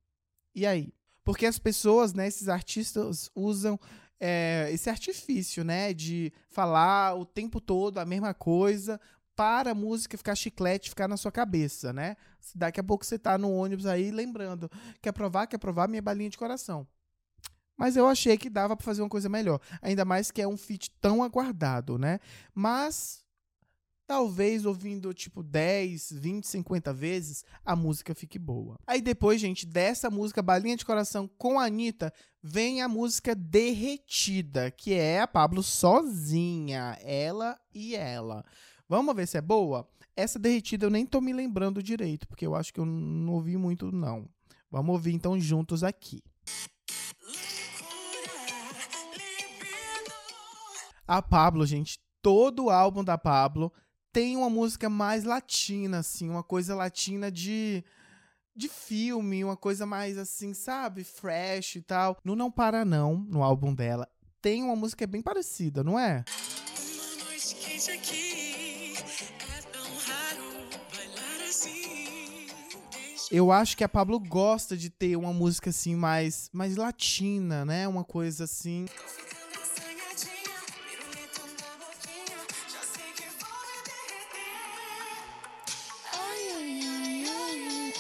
E 0.55 0.65
aí? 0.65 0.95
Porque 1.25 1.47
as 1.47 1.59
pessoas, 1.59 2.13
né, 2.13 2.27
esses 2.27 2.49
artistas 2.49 3.31
usam 3.35 3.81
é, 4.21 4.69
esse 4.71 4.91
artifício, 4.91 5.65
né, 5.65 5.93
de 5.93 6.33
falar 6.49 7.15
o 7.15 7.25
tempo 7.25 7.61
todo 7.61 7.99
a 7.99 8.05
mesma 8.05 8.35
coisa 8.35 9.01
para 9.35 9.73
a 9.73 9.75
música 9.75 10.17
ficar 10.17 10.35
chiclete, 10.35 10.91
ficar 10.91 11.09
na 11.09 11.17
sua 11.17 11.33
cabeça, 11.33 11.93
né? 11.93 12.17
Daqui 12.55 12.79
a 12.79 12.85
pouco 12.85 13.05
você 13.05 13.19
tá 13.19 13.37
no 13.37 13.51
ônibus 13.53 13.87
aí 13.87 14.11
lembrando, 14.11 14.71
quer 15.03 15.13
provar, 15.13 15.47
quer 15.47 15.59
provar 15.59 15.89
minha 15.89 16.03
balinha 16.03 16.31
de 16.31 16.39
coração. 16.39 16.87
Mas 17.77 17.97
eu 17.97 18.07
achei 18.07 18.39
que 18.39 18.49
dava 18.49 18.77
para 18.77 18.85
fazer 18.85 19.03
uma 19.03 19.09
coisa 19.09 19.29
melhor, 19.29 19.61
ainda 19.83 20.05
mais 20.05 20.31
que 20.31 20.41
é 20.41 20.47
um 20.47 20.57
feat 20.57 20.91
tão 21.01 21.25
aguardado, 21.25 21.99
né? 21.99 22.21
Mas 22.55 23.24
talvez 24.07 24.65
ouvindo 24.65 25.13
tipo 25.15 25.43
10, 25.43 26.13
20, 26.13 26.47
50 26.47 26.93
vezes, 26.93 27.45
a 27.65 27.75
música 27.75 28.15
fique 28.15 28.39
boa. 28.39 28.79
Aí 28.87 29.01
depois, 29.01 29.41
gente, 29.41 29.67
dessa 29.67 30.11
música 30.11 30.43
Balinha 30.43 30.77
de 30.77 30.85
Coração 30.85 31.29
com 31.39 31.59
a 31.59 31.65
Anitta, 31.65 32.13
vem 32.43 32.83
a 32.83 32.89
música 32.89 33.35
Derretida, 33.35 34.71
que 34.71 34.95
é 34.95 35.21
a 35.21 35.27
Pablo 35.27 35.63
sozinha, 35.63 36.99
ela 37.01 37.59
e 37.75 37.95
ela. 37.95 38.45
Vamos 38.89 39.15
ver 39.17 39.27
se 39.27 39.39
é 39.39 39.41
boa? 39.41 39.89
Essa 40.17 40.39
derretida 40.39 40.87
eu 40.87 40.91
nem 40.91 41.05
tô 41.05 41.21
me 41.21 41.33
lembrando 41.33 41.83
direito, 41.83 42.29
porque 42.29 42.47
eu 42.47 42.55
acho 42.55 42.73
que 42.73 42.79
eu 42.79 42.87
não 42.87 43.33
ouvi 43.33 43.57
muito, 43.57 43.91
não. 43.91 44.29
Vamos 44.71 44.93
ouvir 44.93 45.13
então 45.13 45.41
juntos 45.41 45.83
aqui. 45.83 46.23
A 51.07 51.21
Pablo, 51.21 51.67
gente, 51.67 51.99
todo 52.23 52.65
o 52.65 52.71
álbum 52.71 53.03
da 53.03 53.19
Pablo 53.19 53.73
tem 54.15 54.37
uma 54.37 54.49
música 54.49 54.89
mais 54.89 55.25
latina, 55.25 55.99
assim, 55.99 56.31
uma 56.31 56.45
coisa 56.45 56.73
latina 56.77 57.33
de 57.33 57.85
de 58.57 58.69
filme, 58.69 59.43
uma 59.43 59.57
coisa 59.57 59.85
mais 59.85 60.17
assim, 60.17 60.55
sabe, 60.55 61.03
fresh 61.03 61.75
e 61.75 61.83
tal. 61.83 62.17
No 62.25 62.37
Não 62.37 62.49
Para 62.49 62.85
Não, 62.85 63.17
no 63.17 63.43
álbum 63.43 63.75
dela, 63.75 64.09
tem 64.41 64.63
uma 64.63 64.77
música 64.77 65.05
bem 65.09 65.21
parecida, 65.21 65.83
não 65.83 65.99
é? 65.99 66.25
É 73.33 73.37
Eu 73.37 73.51
acho 73.51 73.77
que 73.77 73.83
a 73.83 73.89
Pablo 73.89 74.21
gosta 74.21 74.77
de 74.77 74.91
ter 74.91 75.17
uma 75.17 75.33
música 75.33 75.71
assim 75.71 75.97
mais 75.97 76.49
mais 76.53 76.77
latina, 76.77 77.65
né? 77.65 77.89
Uma 77.89 78.05
coisa 78.05 78.45
assim. 78.45 78.87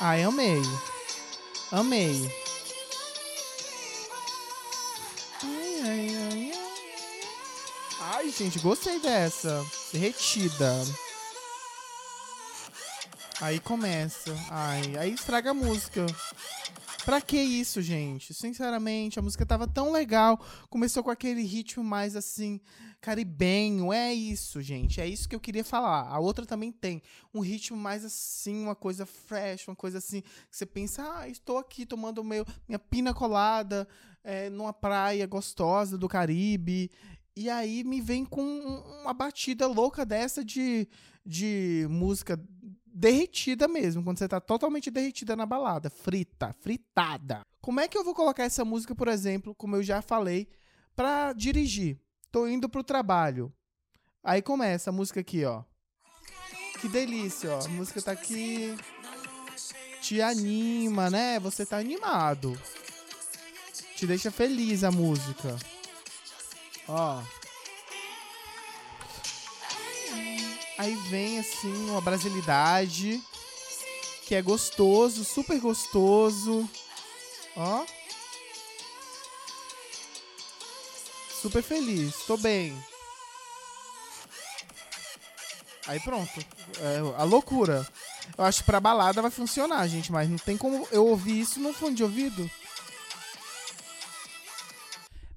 Ai, 0.04 0.22
amei. 0.22 0.62
Amei. 1.72 2.30
Ai, 5.42 5.80
ai, 5.80 6.16
ai, 6.16 6.52
ai. 6.52 6.52
Ai, 8.00 8.30
gente, 8.30 8.58
gostei 8.58 8.98
dessa. 9.00 9.64
Derretida. 9.92 10.70
Aí 13.40 13.58
começa. 13.60 14.36
Ai, 14.50 14.96
aí 14.98 15.14
estraga 15.14 15.50
a 15.50 15.54
música. 15.54 16.04
Pra 17.04 17.20
que 17.20 17.36
isso, 17.38 17.82
gente? 17.82 18.32
Sinceramente, 18.32 19.18
a 19.18 19.22
música 19.22 19.44
tava 19.44 19.66
tão 19.68 19.92
legal. 19.92 20.40
Começou 20.70 21.02
com 21.02 21.10
aquele 21.10 21.42
ritmo 21.42 21.84
mais 21.84 22.16
assim, 22.16 22.58
caribenho. 23.00 23.92
É 23.92 24.12
isso, 24.12 24.62
gente. 24.62 25.00
É 25.00 25.06
isso 25.06 25.28
que 25.28 25.34
eu 25.34 25.40
queria 25.40 25.64
falar. 25.64 26.08
A 26.08 26.18
outra 26.18 26.46
também 26.46 26.72
tem 26.72 27.02
um 27.32 27.40
ritmo 27.40 27.76
mais 27.76 28.04
assim, 28.04 28.62
uma 28.62 28.74
coisa 28.74 29.04
fresh, 29.04 29.68
uma 29.68 29.76
coisa 29.76 29.98
assim, 29.98 30.22
que 30.22 30.56
você 30.56 30.64
pensa, 30.64 31.02
ah, 31.18 31.28
estou 31.28 31.58
aqui 31.58 31.84
tomando 31.84 32.24
meu, 32.24 32.46
minha 32.66 32.78
pina 32.78 33.12
colada 33.12 33.86
é, 34.22 34.48
numa 34.48 34.72
praia 34.72 35.26
gostosa 35.26 35.98
do 35.98 36.08
Caribe. 36.08 36.90
E 37.36 37.50
aí 37.50 37.84
me 37.84 38.00
vem 38.00 38.24
com 38.24 38.42
um- 38.42 39.00
uma 39.02 39.12
batida 39.12 39.66
louca 39.66 40.06
dessa 40.06 40.42
de, 40.44 40.88
de 41.26 41.86
música 41.90 42.40
derretida 42.94 43.66
mesmo, 43.66 44.04
quando 44.04 44.18
você 44.18 44.28
tá 44.28 44.40
totalmente 44.40 44.88
derretida 44.88 45.34
na 45.34 45.44
balada, 45.44 45.90
frita, 45.90 46.54
fritada. 46.60 47.42
Como 47.60 47.80
é 47.80 47.88
que 47.88 47.98
eu 47.98 48.04
vou 48.04 48.14
colocar 48.14 48.44
essa 48.44 48.64
música, 48.64 48.94
por 48.94 49.08
exemplo, 49.08 49.54
como 49.54 49.74
eu 49.74 49.82
já 49.82 50.00
falei, 50.00 50.48
pra 50.94 51.32
dirigir? 51.32 52.00
Tô 52.30 52.46
indo 52.46 52.68
pro 52.68 52.84
trabalho. 52.84 53.52
Aí 54.22 54.40
começa 54.40 54.90
a 54.90 54.92
música 54.92 55.20
aqui, 55.20 55.44
ó. 55.44 55.64
Que 56.80 56.88
delícia, 56.88 57.50
ó. 57.56 57.64
A 57.64 57.68
música 57.68 58.00
tá 58.00 58.12
aqui. 58.12 58.76
Te 60.00 60.20
anima, 60.20 61.10
né? 61.10 61.40
Você 61.40 61.66
tá 61.66 61.78
animado. 61.78 62.58
Te 63.96 64.06
deixa 64.06 64.30
feliz 64.30 64.84
a 64.84 64.90
música. 64.90 65.56
Ó. 66.86 67.22
Aí 70.76 70.94
vem 71.08 71.38
assim 71.38 71.72
uma 71.90 72.00
brasilidade 72.00 73.22
que 74.26 74.34
é 74.34 74.42
gostoso, 74.42 75.24
super 75.24 75.58
gostoso. 75.60 76.68
Ó. 77.56 77.84
Super 81.40 81.62
feliz, 81.62 82.16
tô 82.26 82.36
bem. 82.36 82.76
Aí 85.86 86.00
pronto. 86.00 86.40
É, 86.80 87.20
a 87.20 87.24
loucura. 87.24 87.86
Eu 88.36 88.44
acho 88.44 88.60
que 88.60 88.64
pra 88.64 88.80
balada 88.80 89.20
vai 89.20 89.30
funcionar, 89.30 89.86
gente, 89.86 90.10
mas 90.10 90.28
não 90.28 90.38
tem 90.38 90.56
como 90.56 90.88
eu 90.90 91.06
ouvir 91.06 91.40
isso 91.40 91.60
no 91.60 91.74
fone 91.74 91.94
de 91.94 92.02
ouvido. 92.02 92.50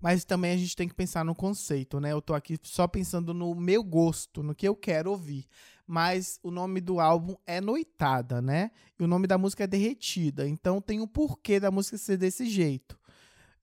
Mas 0.02 0.24
também 0.24 0.52
a 0.52 0.58
gente 0.58 0.76
tem 0.76 0.88
que 0.88 0.94
pensar 0.94 1.26
no 1.26 1.34
conceito, 1.34 2.00
né? 2.00 2.12
Eu 2.12 2.22
tô 2.22 2.34
aqui 2.34 2.58
só 2.64 2.88
pensando 2.88 3.34
no 3.34 3.56
meu 3.56 3.84
gosto, 3.84 4.44
no 4.44 4.54
que 4.54 4.68
eu 4.68 4.76
quero 4.76 5.12
ouvir. 5.12 5.46
Mas 5.86 6.40
o 6.44 6.52
nome 6.52 6.82
do 6.82 7.00
álbum 7.00 7.36
é 7.46 7.62
Noitada, 7.62 8.42
né? 8.42 8.72
E 9.00 9.04
o 9.04 9.08
nome 9.08 9.26
da 9.26 9.38
música 9.38 9.64
é 9.64 9.68
Derretida. 9.68 10.48
Então 10.48 10.82
tem 10.82 11.00
um 11.00 11.08
porquê 11.08 11.60
da 11.60 11.72
música 11.72 11.98
ser 11.98 12.18
desse 12.18 12.46
jeito. 12.48 12.98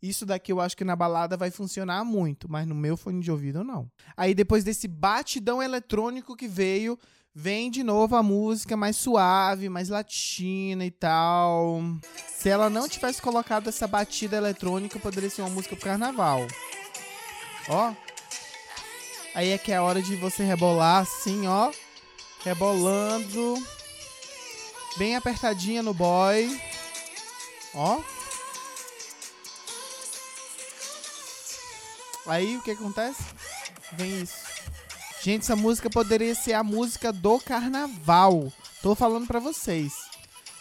Isso 0.02 0.26
daqui 0.26 0.52
eu 0.52 0.60
acho 0.60 0.76
que 0.76 0.84
na 0.84 0.94
balada 0.94 1.36
vai 1.36 1.50
funcionar 1.50 2.04
muito, 2.04 2.50
mas 2.50 2.66
no 2.66 2.74
meu 2.74 2.96
fone 2.96 3.22
de 3.22 3.30
ouvido 3.30 3.64
não. 3.64 3.90
Aí 4.16 4.34
depois 4.34 4.62
desse 4.62 4.86
batidão 4.86 5.62
eletrônico 5.62 6.36
que 6.36 6.46
veio, 6.46 6.98
vem 7.34 7.68
de 7.70 7.82
novo 7.82 8.14
a 8.14 8.22
música 8.22 8.76
mais 8.76 8.96
suave, 8.96 9.68
mais 9.68 9.88
latina 9.88 10.84
e 10.84 10.90
tal. 10.90 11.80
Se 12.28 12.48
ela 12.48 12.70
não 12.70 12.88
tivesse 12.88 13.20
colocado 13.20 13.68
essa 13.68 13.88
batida 13.88 14.36
eletrônica, 14.36 14.98
poderia 15.00 15.28
ser 15.28 15.42
uma 15.42 15.50
música 15.50 15.74
pro 15.74 15.86
carnaval. 15.86 16.46
Ó. 17.68 17.92
Aí 19.34 19.50
é 19.50 19.58
que 19.58 19.72
é 19.72 19.76
a 19.76 19.82
hora 19.82 20.00
de 20.00 20.14
você 20.16 20.44
rebolar 20.44 21.02
assim, 21.02 21.46
ó. 21.48 21.72
Rebolando. 22.44 23.56
Bem 24.96 25.16
apertadinha 25.16 25.82
no 25.82 25.92
boy. 25.92 26.60
Ó. 27.74 28.00
Aí 32.26 32.56
o 32.56 32.62
que 32.62 32.70
acontece? 32.70 33.22
Vem 33.92 34.22
isso. 34.22 34.43
Gente, 35.24 35.40
essa 35.40 35.56
música 35.56 35.88
poderia 35.88 36.34
ser 36.34 36.52
a 36.52 36.62
música 36.62 37.10
do 37.10 37.40
carnaval. 37.40 38.52
Tô 38.82 38.94
falando 38.94 39.26
pra 39.26 39.40
vocês. 39.40 39.94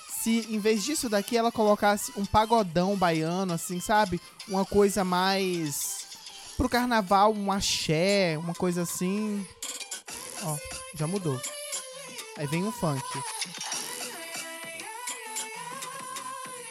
Se 0.08 0.48
em 0.50 0.58
vez 0.58 0.86
disso 0.86 1.10
daqui 1.10 1.36
ela 1.36 1.52
colocasse 1.52 2.14
um 2.16 2.26
pagodão 2.26 2.96
baiano, 2.96 3.52
assim, 3.52 3.82
sabe? 3.82 4.22
Uma 4.48 4.64
coisa 4.64 5.04
mais 5.04 6.08
pro 6.56 6.70
carnaval, 6.70 7.34
um 7.34 7.52
axé, 7.52 8.38
uma 8.38 8.54
coisa 8.54 8.84
assim. 8.84 9.46
Ó, 10.44 10.58
já 10.96 11.08
mudou. 11.08 11.38
Aí 12.38 12.48
vem 12.48 12.66
o 12.66 12.72
funk. 12.72 13.04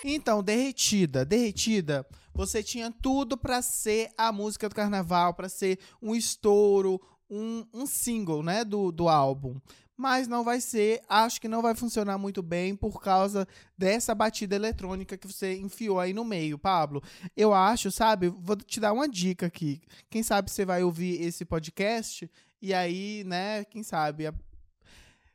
Então, 0.03 0.43
derretida, 0.43 1.27
derretida. 1.27 2.07
Você 2.35 2.63
tinha 2.63 2.91
tudo 2.91 3.37
pra 3.37 3.61
ser 3.61 4.11
a 4.17 4.33
música 4.33 4.67
do 4.67 4.75
carnaval, 4.75 5.35
pra 5.35 5.51
ser 5.51 5.79
um 6.01 6.15
estouro, 6.15 6.99
um, 7.33 7.65
um 7.73 7.87
single, 7.87 8.43
né, 8.43 8.63
do, 8.63 8.93
do 8.93 9.09
álbum. 9.09 9.59
Mas 9.97 10.27
não 10.29 10.43
vai 10.45 10.61
ser, 10.61 11.01
acho 11.09 11.41
que 11.41 11.49
não 11.49 11.63
vai 11.63 11.75
funcionar 11.75 12.19
muito 12.19 12.43
bem 12.43 12.75
por 12.75 13.01
causa 13.01 13.47
dessa 13.77 14.15
batida 14.15 14.57
eletrônica 14.57 15.17
que 15.17 15.27
você 15.27 15.57
enfiou 15.57 15.99
aí 16.01 16.13
no 16.13 16.25
meio, 16.25 16.59
Pablo. 16.59 17.03
Eu 17.37 17.55
acho, 17.55 17.91
sabe, 17.91 18.29
vou 18.29 18.57
te 18.57 18.81
dar 18.81 18.93
uma 18.93 19.09
dica 19.09 19.47
aqui. 19.47 19.81
Quem 20.11 20.23
sabe 20.23 20.51
você 20.51 20.65
vai 20.65 20.83
ouvir 20.83 21.23
esse 21.23 21.45
podcast 21.45 22.31
e 22.61 22.75
aí, 22.75 23.23
né, 23.25 23.65
quem 23.65 23.83
sabe 23.83 24.31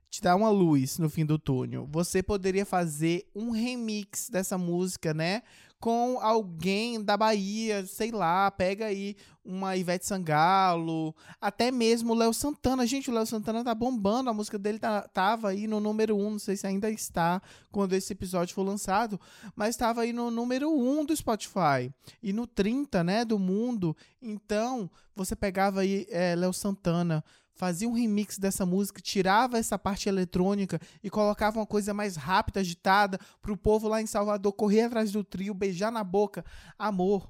te 0.09 0.21
dar 0.21 0.35
uma 0.35 0.49
luz 0.49 0.97
no 0.97 1.09
fim 1.09 1.25
do 1.25 1.37
túnel. 1.37 1.87
Você 1.91 2.23
poderia 2.23 2.65
fazer 2.65 3.29
um 3.35 3.51
remix 3.51 4.29
dessa 4.29 4.57
música, 4.57 5.13
né? 5.13 5.43
Com 5.79 6.19
alguém 6.19 7.03
da 7.03 7.15
Bahia, 7.15 7.85
sei 7.85 8.11
lá, 8.11 8.49
pega 8.49 8.87
aí 8.87 9.15
uma 9.45 9.77
Ivete 9.77 10.05
Sangalo, 10.05 11.15
até 11.39 11.71
mesmo 11.71 12.13
o 12.13 12.15
Léo 12.15 12.33
Santana. 12.33 12.85
Gente, 12.85 13.09
o 13.09 13.13
Léo 13.13 13.25
Santana 13.25 13.63
tá 13.63 13.73
bombando, 13.73 14.29
a 14.29 14.33
música 14.33 14.57
dele 14.57 14.79
tá, 14.79 15.07
tava 15.07 15.49
aí 15.49 15.67
no 15.67 15.79
número 15.79 16.17
1, 16.17 16.19
um, 16.19 16.31
não 16.31 16.39
sei 16.39 16.57
se 16.57 16.67
ainda 16.67 16.89
está 16.89 17.41
quando 17.71 17.93
esse 17.93 18.11
episódio 18.11 18.53
for 18.53 18.63
lançado, 18.63 19.19
mas 19.55 19.69
estava 19.69 20.01
aí 20.01 20.11
no 20.11 20.29
número 20.29 20.69
1 20.69 20.99
um 20.99 21.05
do 21.05 21.15
Spotify 21.15 21.93
e 22.21 22.33
no 22.33 22.45
30, 22.45 23.03
né, 23.03 23.23
do 23.23 23.39
mundo. 23.39 23.95
Então, 24.21 24.89
você 25.15 25.35
pegava 25.35 25.81
aí 25.81 26.05
é, 26.09 26.35
Léo 26.35 26.51
Santana, 26.51 27.23
fazia 27.57 27.89
um 27.89 27.93
remix 27.93 28.37
dessa 28.37 28.65
música, 28.65 29.01
tirava 29.01 29.57
essa 29.57 29.77
parte 29.77 30.07
eletrônica 30.07 30.79
e 31.03 31.09
colocava 31.09 31.59
uma 31.59 31.65
coisa 31.65 31.93
mais 31.93 32.15
rápida, 32.15 32.59
agitada, 32.59 33.19
pro 33.41 33.57
povo 33.57 33.87
lá 33.87 34.01
em 34.01 34.05
Salvador 34.05 34.53
correr 34.53 34.83
atrás 34.83 35.11
do 35.11 35.23
trio, 35.23 35.53
beijar 35.53 35.91
na 35.91 36.03
boca. 36.03 36.45
Amor, 36.77 37.29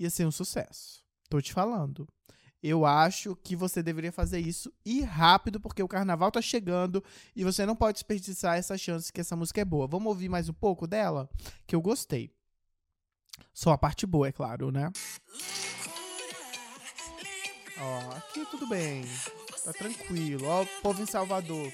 ia 0.00 0.10
ser 0.10 0.26
um 0.26 0.32
sucesso. 0.32 1.04
Tô 1.28 1.40
te 1.40 1.52
falando. 1.52 2.08
Eu 2.62 2.86
acho 2.86 3.36
que 3.36 3.54
você 3.54 3.82
deveria 3.82 4.10
fazer 4.10 4.40
isso 4.40 4.72
e 4.84 5.02
rápido, 5.02 5.60
porque 5.60 5.82
o 5.82 5.88
carnaval 5.88 6.32
tá 6.32 6.40
chegando 6.40 7.04
e 7.34 7.44
você 7.44 7.66
não 7.66 7.76
pode 7.76 7.96
desperdiçar 7.96 8.56
essa 8.56 8.76
chance 8.78 9.12
que 9.12 9.20
essa 9.20 9.36
música 9.36 9.60
é 9.60 9.64
boa. 9.64 9.86
Vamos 9.86 10.08
ouvir 10.08 10.28
mais 10.28 10.48
um 10.48 10.54
pouco 10.54 10.86
dela? 10.86 11.28
Que 11.66 11.76
eu 11.76 11.82
gostei. 11.82 12.32
Só 13.52 13.72
a 13.72 13.78
parte 13.78 14.06
boa, 14.06 14.28
é 14.28 14.32
claro, 14.32 14.72
né? 14.72 14.90
Ó, 17.78 18.16
aqui 18.16 18.46
tudo 18.46 18.66
bem. 18.66 19.04
Tá 19.64 19.72
tranquilo. 19.72 20.46
Ó, 20.46 20.62
o 20.62 20.66
povo 20.82 21.02
em 21.02 21.06
Salvador. 21.06 21.72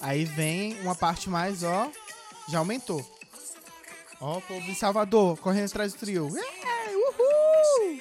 Aí 0.00 0.24
vem 0.24 0.80
uma 0.80 0.94
parte 0.94 1.28
mais, 1.28 1.62
ó. 1.62 1.90
Já 2.48 2.58
aumentou. 2.58 3.04
Ó, 4.20 4.38
o 4.38 4.42
povo 4.42 4.68
em 4.68 4.74
Salvador, 4.74 5.38
correndo 5.38 5.66
atrás 5.66 5.92
do 5.92 5.98
trio. 5.98 6.28
É, 6.36 6.96
uhul! 6.96 8.00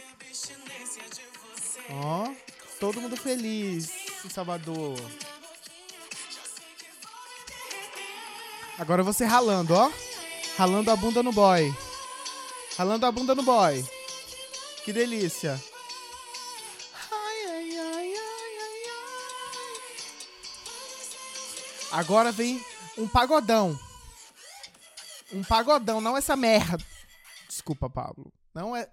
Ó, 1.91 2.33
todo 2.79 3.01
mundo 3.01 3.15
feliz 3.17 3.89
em 4.25 4.29
Salvador. 4.29 4.97
Agora 8.79 9.03
você 9.03 9.25
ralando, 9.25 9.73
ó. 9.73 9.91
Ralando 10.57 10.91
a 10.91 10.95
bunda 10.95 11.21
no 11.21 11.31
boy. 11.31 11.73
Ralando 12.77 13.07
a 13.07 13.12
bunda 13.12 13.34
no 13.34 13.41
boy. 13.41 13.84
Que 14.86 14.93
delícia. 14.93 15.60
Agora 21.91 22.31
vem 22.31 22.63
um 22.96 23.07
pagodão. 23.07 23.77
Um 25.34 25.43
pagodão, 25.43 26.00
não 26.00 26.15
essa 26.15 26.36
merda. 26.36 26.86
Desculpa, 27.48 27.89
Pablo. 27.89 28.31
Não 28.53 28.75
é 28.75 28.88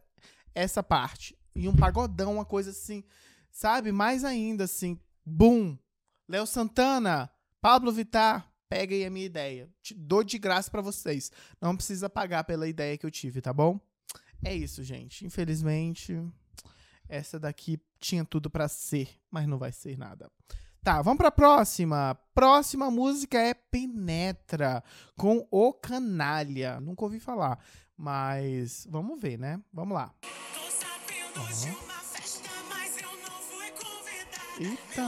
essa 0.55 0.83
parte. 0.83 1.37
E 1.55 1.69
um 1.69 1.76
pagodão, 1.76 2.35
uma 2.35 2.45
coisa 2.47 2.71
assim, 2.71 3.05
sabe? 3.53 3.93
Mais 3.93 4.25
ainda, 4.25 4.64
assim. 4.64 4.99
Bum! 5.26 5.76
Léo 6.26 6.47
Santana, 6.47 7.31
Pablo 7.61 7.93
Vittar, 7.93 8.50
pega 8.68 8.94
aí 8.94 9.04
a 9.04 9.11
minha 9.11 9.26
ideia. 9.26 9.68
Te 9.83 9.94
dou 9.94 10.23
de 10.25 10.38
graça 10.38 10.71
para 10.71 10.83
vocês. 10.83 11.30
Não 11.61 11.76
precisa 11.76 12.09
pagar 12.09 12.44
pela 12.44 12.68
ideia 12.68 12.97
que 12.99 13.06
eu 13.06 13.11
tive, 13.11 13.40
tá 13.40 13.52
bom? 13.52 13.80
É 14.44 14.54
isso, 14.54 14.83
gente. 14.83 15.25
Infelizmente, 15.25 16.21
essa 17.09 17.38
daqui 17.38 17.80
tinha 17.99 18.25
tudo 18.25 18.50
para 18.50 18.68
ser, 18.68 19.09
mas 19.30 19.47
não 19.47 19.59
vai 19.59 19.73
ser 19.73 19.97
nada. 19.97 20.30
Tá, 20.83 21.00
vamos 21.00 21.16
pra 21.16 21.30
próxima. 21.30 22.14
Próxima 22.35 22.90
música 22.90 23.38
é 23.38 23.54
Penetra, 23.54 24.85
com 25.16 25.47
O 25.50 25.73
Canalha. 25.73 26.78
Nunca 26.78 27.04
ouvi 27.04 27.18
falar, 27.18 27.59
mas 27.97 28.87
vamos 28.90 29.18
ver, 29.18 29.38
né? 29.38 29.62
Vamos 29.73 29.95
lá. 29.95 30.15
Uhum. 31.36 31.95
Eita. 34.60 35.04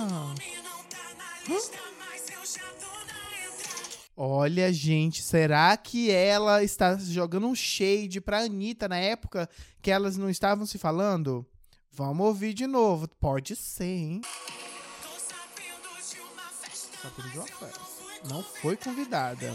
Olha, 4.19 4.73
gente, 4.73 5.23
será 5.23 5.77
que 5.77 6.11
ela 6.11 6.65
está 6.65 6.97
jogando 6.97 7.49
um 7.49 7.55
shade 7.55 8.19
pra 8.19 8.41
Anitta 8.41 8.89
na 8.89 8.97
época 8.97 9.47
que 9.83 9.91
elas 9.91 10.17
não 10.17 10.31
estavam 10.31 10.65
se 10.65 10.79
falando? 10.79 11.47
Vamos 11.93 12.27
ouvir 12.27 12.55
de 12.55 12.67
novo. 12.67 13.07
Pode 13.21 13.55
ser, 13.55 13.85
hein? 13.85 14.23
Sabendo 15.19 16.11
de 16.11 16.19
uma 16.19 16.49
festa. 16.49 18.29
Não 18.29 18.43
foi 18.43 18.75
convidada. 18.75 19.55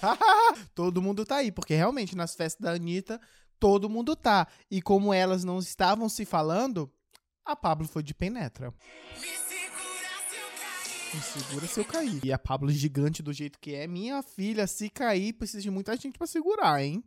todo 0.74 1.02
mundo 1.02 1.26
tá 1.26 1.36
aí, 1.36 1.52
porque 1.52 1.74
realmente 1.74 2.16
nas 2.16 2.34
festas 2.34 2.62
da 2.62 2.72
Anitta, 2.72 3.20
todo 3.60 3.90
mundo 3.90 4.16
tá. 4.16 4.48
E 4.70 4.80
como 4.80 5.12
elas 5.12 5.44
não 5.44 5.58
estavam 5.58 6.08
se 6.08 6.24
falando, 6.24 6.90
a 7.44 7.54
Pablo 7.54 7.86
foi 7.86 8.02
de 8.02 8.14
penetra. 8.14 8.74
Me 11.12 11.20
segura 11.20 11.66
se 11.66 11.80
eu 11.80 11.84
cair. 11.84 12.24
E 12.24 12.32
a 12.32 12.38
Pablo 12.38 12.70
gigante 12.70 13.22
do 13.22 13.32
jeito 13.32 13.58
que 13.58 13.74
é, 13.74 13.86
minha 13.86 14.22
filha, 14.22 14.66
se 14.66 14.88
cair, 14.88 15.34
precisa 15.34 15.60
de 15.60 15.70
muita 15.70 15.96
gente 15.96 16.16
para 16.16 16.26
segurar, 16.26 16.82
hein? 16.82 17.04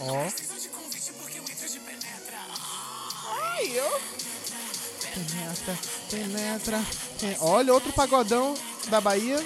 Ó. 0.00 0.28
Ai, 3.30 3.80
ó. 3.80 4.17
Penetra, 5.14 5.78
penetra. 6.10 6.84
Olha, 7.40 7.72
outro 7.72 7.92
pagodão 7.92 8.54
da 8.88 9.00
Bahia. 9.00 9.38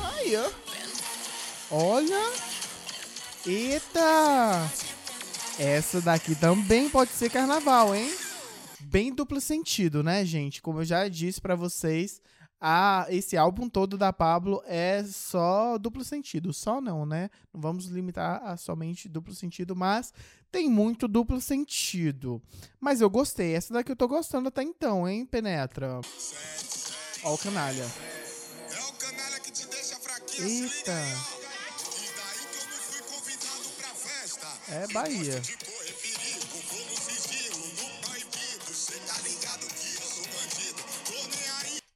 Aí, 0.00 0.36
ó. 0.36 0.50
Olha. 1.70 2.32
Eita! 3.46 4.70
Essa 5.58 6.00
daqui 6.00 6.34
também 6.34 6.88
pode 6.88 7.10
ser 7.12 7.30
carnaval, 7.30 7.94
hein? 7.94 8.12
Bem 8.80 9.12
duplo 9.14 9.40
sentido, 9.40 10.02
né, 10.02 10.24
gente? 10.24 10.62
Como 10.62 10.80
eu 10.80 10.84
já 10.84 11.08
disse 11.08 11.40
para 11.40 11.54
vocês, 11.54 12.20
a, 12.66 13.04
esse 13.10 13.36
álbum 13.36 13.68
todo 13.68 13.98
da 13.98 14.10
Pablo 14.10 14.62
é 14.64 15.04
só 15.04 15.76
duplo 15.76 16.02
sentido. 16.02 16.50
Só 16.50 16.80
não, 16.80 17.04
né? 17.04 17.28
Não 17.52 17.60
vamos 17.60 17.84
limitar 17.88 18.42
a 18.42 18.56
somente 18.56 19.06
duplo 19.06 19.34
sentido, 19.34 19.76
mas 19.76 20.14
tem 20.50 20.66
muito 20.66 21.06
duplo 21.06 21.42
sentido. 21.42 22.40
Mas 22.80 23.02
eu 23.02 23.10
gostei. 23.10 23.54
Essa 23.54 23.74
daqui 23.74 23.92
eu 23.92 23.96
tô 23.96 24.08
gostando 24.08 24.48
até 24.48 24.62
então, 24.62 25.06
hein, 25.06 25.26
Penetra? 25.26 26.00
Ó 27.22 27.34
o 27.34 27.38
canalha. 27.38 27.84
Eita. 30.38 31.02
É 34.70 34.86
Bahia. 34.90 35.42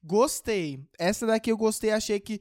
Gostei. 0.09 0.83
Essa 0.99 1.27
daqui 1.27 1.53
eu 1.53 1.57
gostei, 1.57 1.91
achei 1.91 2.19
que 2.19 2.41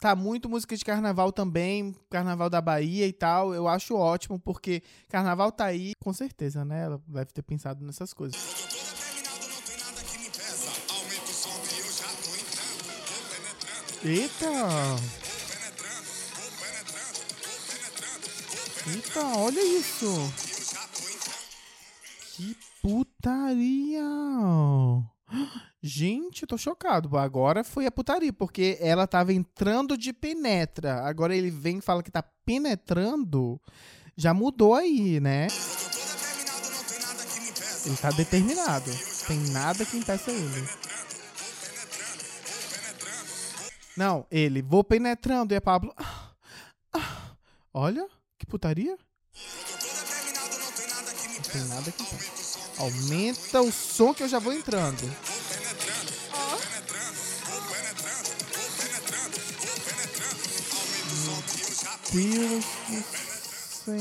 tá 0.00 0.16
muito 0.16 0.48
música 0.48 0.76
de 0.76 0.84
carnaval 0.84 1.30
também, 1.30 1.94
carnaval 2.10 2.50
da 2.50 2.60
Bahia 2.60 3.06
e 3.06 3.12
tal. 3.12 3.54
Eu 3.54 3.68
acho 3.68 3.94
ótimo, 3.94 4.36
porque 4.36 4.82
carnaval 5.08 5.52
tá 5.52 5.66
aí, 5.66 5.92
com 6.02 6.12
certeza, 6.12 6.64
né? 6.64 6.82
Ela 6.82 7.00
deve 7.06 7.32
ter 7.32 7.42
pensado 7.42 7.84
nessas 7.84 8.12
coisas. 8.12 8.36
Eita! 14.04 14.46
Eita, 18.88 19.26
olha 19.38 19.64
isso! 19.78 20.12
Que 22.34 22.56
putaria! 22.82 24.02
Gente, 25.82 26.42
eu 26.42 26.48
tô 26.48 26.58
chocado. 26.58 27.16
Agora 27.16 27.62
foi 27.62 27.86
a 27.86 27.92
putaria, 27.92 28.32
porque 28.32 28.76
ela 28.80 29.06
tava 29.06 29.32
entrando 29.32 29.96
de 29.96 30.12
penetra. 30.12 31.02
Agora 31.06 31.34
ele 31.34 31.50
vem 31.50 31.78
e 31.78 31.82
fala 31.82 32.02
que 32.02 32.10
tá 32.10 32.22
penetrando. 32.44 33.60
Já 34.16 34.32
mudou 34.32 34.74
aí, 34.74 35.20
né? 35.20 35.48
Ele 37.84 37.96
tá 37.96 38.10
determinado. 38.10 38.90
Tem 39.26 39.38
nada 39.50 39.84
que 39.84 39.96
impeça 39.96 40.30
ele. 40.30 40.68
Não, 43.96 44.26
ele, 44.30 44.60
vou 44.60 44.82
penetrando. 44.82 45.54
E 45.54 45.56
a 45.56 45.60
Pablo. 45.60 45.94
Ah, 45.96 46.30
ah, 46.92 47.36
olha, 47.72 48.06
que 48.38 48.46
putaria. 48.46 48.98
Não 51.36 51.42
tem 51.52 51.64
nada 51.64 51.92
que 51.92 52.02
impeça. 52.02 52.35
Aumenta 52.78 53.62
o 53.62 53.72
som 53.72 54.12
que 54.12 54.22
eu 54.22 54.28
já 54.28 54.38
vou 54.38 54.52
entrando. 54.52 55.02
Céu. 63.84 63.96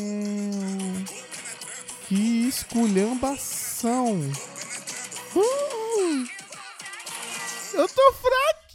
Que 2.08 2.48
esculhambação. 2.48 4.20
Uh, 5.36 6.28
eu 7.74 7.88
tô 7.88 8.14
fraquinha. 8.14 8.66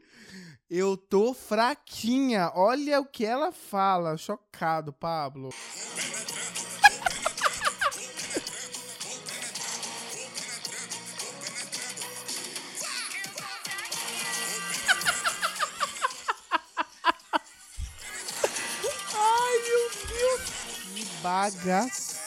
Eu 0.70 0.96
tô 0.96 1.34
fraquinha. 1.34 2.52
Olha 2.54 3.00
o 3.00 3.04
que 3.04 3.26
ela 3.26 3.50
fala. 3.50 4.16
Chocado, 4.16 4.92
Pablo. 4.92 5.48
Bagaça. 21.30 22.18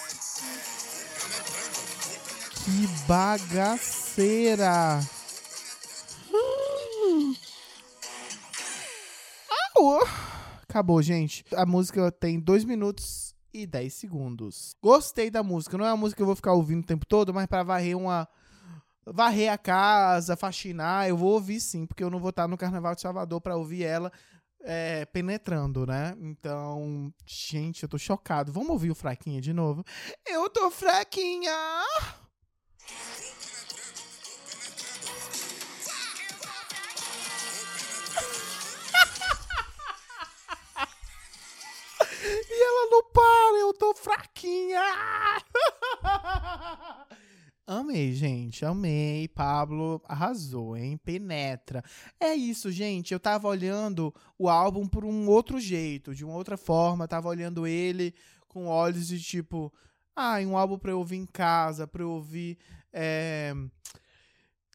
Que 2.64 2.88
bagaceira. 3.06 5.02
Acabou, 10.62 11.02
gente. 11.02 11.44
A 11.54 11.66
música 11.66 12.10
tem 12.14 12.40
2 12.40 12.64
minutos 12.64 13.36
e 13.54 13.68
10 13.68 13.94
segundos. 13.94 14.74
Gostei 14.82 15.30
da 15.30 15.44
música. 15.44 15.78
Não 15.78 15.86
é 15.86 15.90
uma 15.90 15.98
música 15.98 16.16
que 16.16 16.22
eu 16.22 16.26
vou 16.26 16.38
ficar 16.38 16.54
ouvindo 16.54 16.84
o 16.84 16.88
tempo 16.88 17.06
todo, 17.06 17.34
mas 17.34 17.46
pra 17.46 17.62
varrer 17.62 17.98
uma. 17.98 18.26
Varrer 19.06 19.52
a 19.52 19.58
casa, 19.58 20.38
faxinar, 20.38 21.10
eu 21.10 21.18
vou 21.18 21.34
ouvir 21.34 21.60
sim, 21.60 21.86
porque 21.86 22.02
eu 22.02 22.10
não 22.10 22.20
vou 22.20 22.30
estar 22.30 22.48
no 22.48 22.56
Carnaval 22.56 22.96
de 22.96 23.02
Salvador 23.02 23.42
pra 23.42 23.58
ouvir 23.58 23.84
ela 23.84 24.10
é, 24.64 25.06
penetrando, 25.06 25.86
né? 25.86 26.16
Então, 26.20 27.14
gente, 27.26 27.84
eu 27.84 27.90
tô 27.90 27.98
chocado. 27.98 28.52
Vamos 28.52 28.70
ouvir 28.70 28.92
o 28.92 28.96
Fraquinha 28.96 29.42
de 29.42 29.54
novo? 29.54 29.84
Eu 30.26 30.50
tô 30.50 30.72
fraquinha! 30.72 31.52
E 42.26 42.64
ela 42.64 42.90
não 42.90 43.04
para, 43.12 43.58
eu 43.60 43.74
tô 43.74 43.94
fraquinha! 43.94 44.82
Amei, 47.66 48.12
gente, 48.12 48.66
amei. 48.66 49.28
Pablo 49.30 50.02
arrasou, 50.06 50.76
hein? 50.76 50.98
Penetra. 50.98 51.82
É 52.20 52.34
isso, 52.34 52.70
gente. 52.70 53.14
Eu 53.14 53.20
tava 53.20 53.48
olhando 53.48 54.14
o 54.38 54.50
álbum 54.50 54.86
por 54.86 55.06
um 55.06 55.28
outro 55.30 55.60
jeito, 55.62 56.14
de 56.14 56.26
uma 56.26 56.36
outra 56.36 56.58
forma. 56.58 57.08
Tava 57.08 57.30
olhando 57.30 57.66
ele 57.66 58.14
com 58.50 58.68
olhos 58.68 59.08
de 59.08 59.20
tipo, 59.22 59.74
ah, 60.14 60.40
um 60.40 60.58
álbum 60.58 60.78
pra 60.78 60.92
eu 60.92 61.00
ouvir 61.00 61.16
em 61.16 61.26
casa, 61.26 61.88
pra 61.88 62.04
eu 62.04 62.10
ouvir 62.10 62.58
é, 62.92 63.54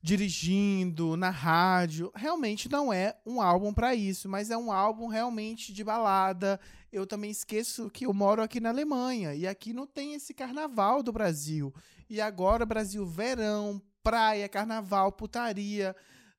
dirigindo, 0.02 1.16
na 1.16 1.30
rádio. 1.30 2.10
Realmente 2.14 2.68
não 2.70 2.92
é 2.92 3.16
um 3.26 3.40
álbum 3.40 3.72
pra 3.72 3.94
isso, 3.94 4.28
mas 4.28 4.50
é 4.50 4.56
um 4.56 4.70
álbum 4.70 5.06
realmente 5.06 5.72
de 5.72 5.82
balada. 5.82 6.60
Eu 6.92 7.06
também 7.06 7.30
esqueço 7.30 7.90
que 7.90 8.06
eu 8.06 8.14
moro 8.14 8.42
aqui 8.42 8.60
na 8.60 8.70
Alemanha 8.70 9.34
e 9.34 9.46
aqui 9.46 9.72
não 9.72 9.86
tem 9.86 10.14
esse 10.14 10.32
carnaval 10.32 11.02
do 11.02 11.12
Brasil. 11.12 11.74
E 12.08 12.20
agora, 12.20 12.64
Brasil, 12.64 13.04
verão, 13.04 13.82
praia, 14.02 14.48
carnaval, 14.48 15.12
putaria. 15.12 15.94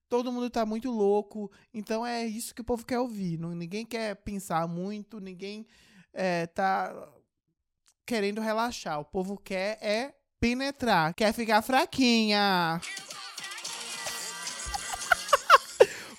Todo 0.07 0.31
mundo 0.31 0.49
tá 0.49 0.65
muito 0.65 0.89
louco. 0.89 1.51
Então 1.73 2.05
é 2.05 2.25
isso 2.25 2.55
que 2.55 2.61
o 2.61 2.65
povo 2.65 2.85
quer 2.85 2.99
ouvir. 2.99 3.37
Não, 3.37 3.53
ninguém 3.53 3.85
quer 3.85 4.15
pensar 4.15 4.67
muito, 4.67 5.19
ninguém 5.19 5.67
é, 6.11 6.47
tá 6.47 6.91
querendo 8.05 8.41
relaxar. 8.41 8.99
O 8.99 9.05
povo 9.05 9.37
quer 9.37 9.77
é 9.81 10.15
penetrar, 10.39 11.13
quer 11.13 11.31
ficar 11.31 11.61
fraquinha. 11.61 12.81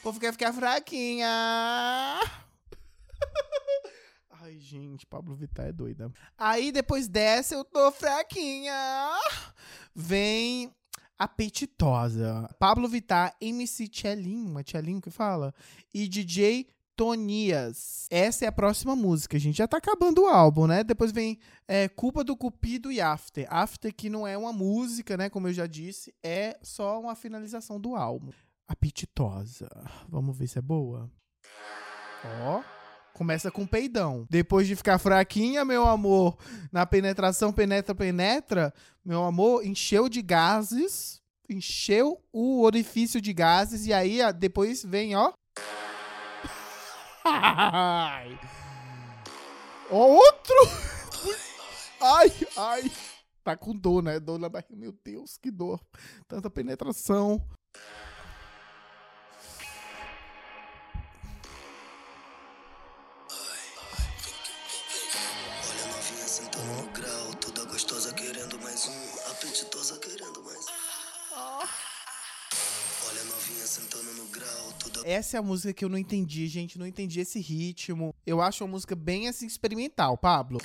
Povo 0.03 0.19
quer 0.19 0.33
ficar 0.33 0.53
fraquinha. 0.53 1.29
Ai, 4.43 4.59
gente, 4.59 5.07
Pablo 5.07 5.35
Vittar 5.35 5.67
é 5.67 5.73
doida. 5.73 6.11
Aí 6.37 6.73
depois 6.73 7.07
dessa 7.07 7.55
eu 7.55 7.65
tô 7.65 7.93
fraquinha. 7.93 8.75
Vem 9.95 10.75
apetitosa. 11.19 12.49
Pablo 12.59 12.89
Vittar, 12.89 13.37
MC 13.41 13.87
Tchelinho, 13.89 14.49
uma 14.51 14.65
Tchelinho 14.65 15.03
que 15.03 15.11
fala, 15.11 15.55
e 15.93 16.09
DJ 16.09 16.67
Tonias. 16.97 18.07
Essa 18.11 18.47
é 18.47 18.49
a 18.49 18.53
próxima 18.53 18.97
música, 18.97 19.39
gente. 19.39 19.59
Já 19.59 19.69
tá 19.69 19.77
acabando 19.77 20.23
o 20.23 20.29
álbum, 20.29 20.67
né? 20.67 20.83
Depois 20.83 21.13
vem 21.13 21.39
é, 21.69 21.89
Culpa 21.89 22.25
do 22.25 22.37
Cupido 22.37 22.91
e 22.91 23.01
After. 23.01 23.47
After 23.51 23.95
que 23.95 24.09
não 24.09 24.27
é 24.27 24.37
uma 24.37 24.53
música, 24.53 25.17
né? 25.17 25.29
Como 25.29 25.49
eu 25.49 25.53
já 25.53 25.67
disse, 25.67 26.15
é 26.23 26.59
só 26.63 26.99
uma 27.01 27.15
finalização 27.15 27.79
do 27.79 27.95
álbum. 27.95 28.31
Apetitosa. 28.71 29.69
Vamos 30.09 30.39
ver 30.39 30.47
se 30.47 30.57
é 30.57 30.63
boa. 30.63 31.11
Ó. 32.45 32.63
Começa 33.13 33.51
com 33.51 33.67
peidão. 33.67 34.25
Depois 34.31 34.69
de 34.69 34.77
ficar 34.77 34.97
fraquinha, 35.01 35.65
meu 35.65 35.85
amor, 35.89 36.39
na 36.71 36.87
penetração, 36.87 37.53
penetra, 37.53 37.97
penetra, 37.97 38.73
meu 39.05 39.25
amor, 39.25 39.67
encheu 39.67 40.09
de 40.09 40.23
gases, 40.23 41.21
encheu 41.49 42.23
o 42.33 42.63
orifício 42.63 43.21
de 43.21 43.33
gases 43.33 43.87
e 43.87 43.93
aí 43.93 44.21
depois 44.35 44.85
vem. 44.85 45.17
Ó, 45.17 45.33
outro! 49.91 50.55
Ai, 52.01 52.33
ai. 52.57 52.93
Tá 53.45 53.55
com 53.55 53.77
dor, 53.77 54.03
né? 54.03 54.19
Dor 54.19 54.39
na 54.39 54.49
barriga. 54.49 54.75
Meu 54.75 54.95
Deus, 55.05 55.37
que 55.37 55.51
dor. 55.51 55.79
Tanta 56.27 56.49
penetração. 56.49 57.47
Essa 75.05 75.37
é 75.37 75.41
a 75.41 75.43
música 75.43 75.73
que 75.73 75.85
eu 75.85 75.89
não 75.89 75.99
entendi, 75.99 76.47
gente. 76.47 76.79
Não 76.79 76.87
entendi 76.87 77.21
esse 77.21 77.41
ritmo. 77.41 78.15
Eu 78.27 78.41
acho 78.41 78.65
uma 78.65 78.71
música 78.71 78.95
bem 78.95 79.29
assim 79.29 79.47
experimental, 79.47 80.17
Pablo. 80.17 80.61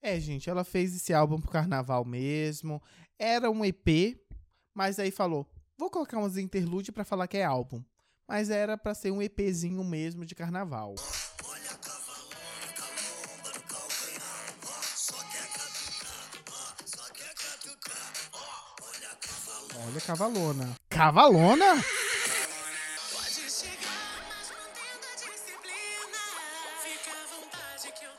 É, 0.00 0.18
gente, 0.18 0.50
ela 0.50 0.64
fez 0.64 0.96
esse 0.96 1.14
álbum 1.14 1.40
pro 1.40 1.50
carnaval 1.50 2.04
mesmo. 2.04 2.82
Era 3.18 3.50
um 3.50 3.64
EP, 3.64 4.18
mas 4.74 4.98
aí 4.98 5.12
falou: 5.12 5.46
vou 5.78 5.90
colocar 5.90 6.18
umas 6.18 6.36
interlude 6.36 6.90
pra 6.90 7.04
falar 7.04 7.28
que 7.28 7.36
é 7.36 7.44
álbum. 7.44 7.82
Mas 8.26 8.50
era 8.50 8.76
pra 8.76 8.94
ser 8.94 9.10
um 9.10 9.22
EPzinho 9.22 9.84
mesmo 9.84 10.24
de 10.24 10.34
carnaval. 10.34 10.94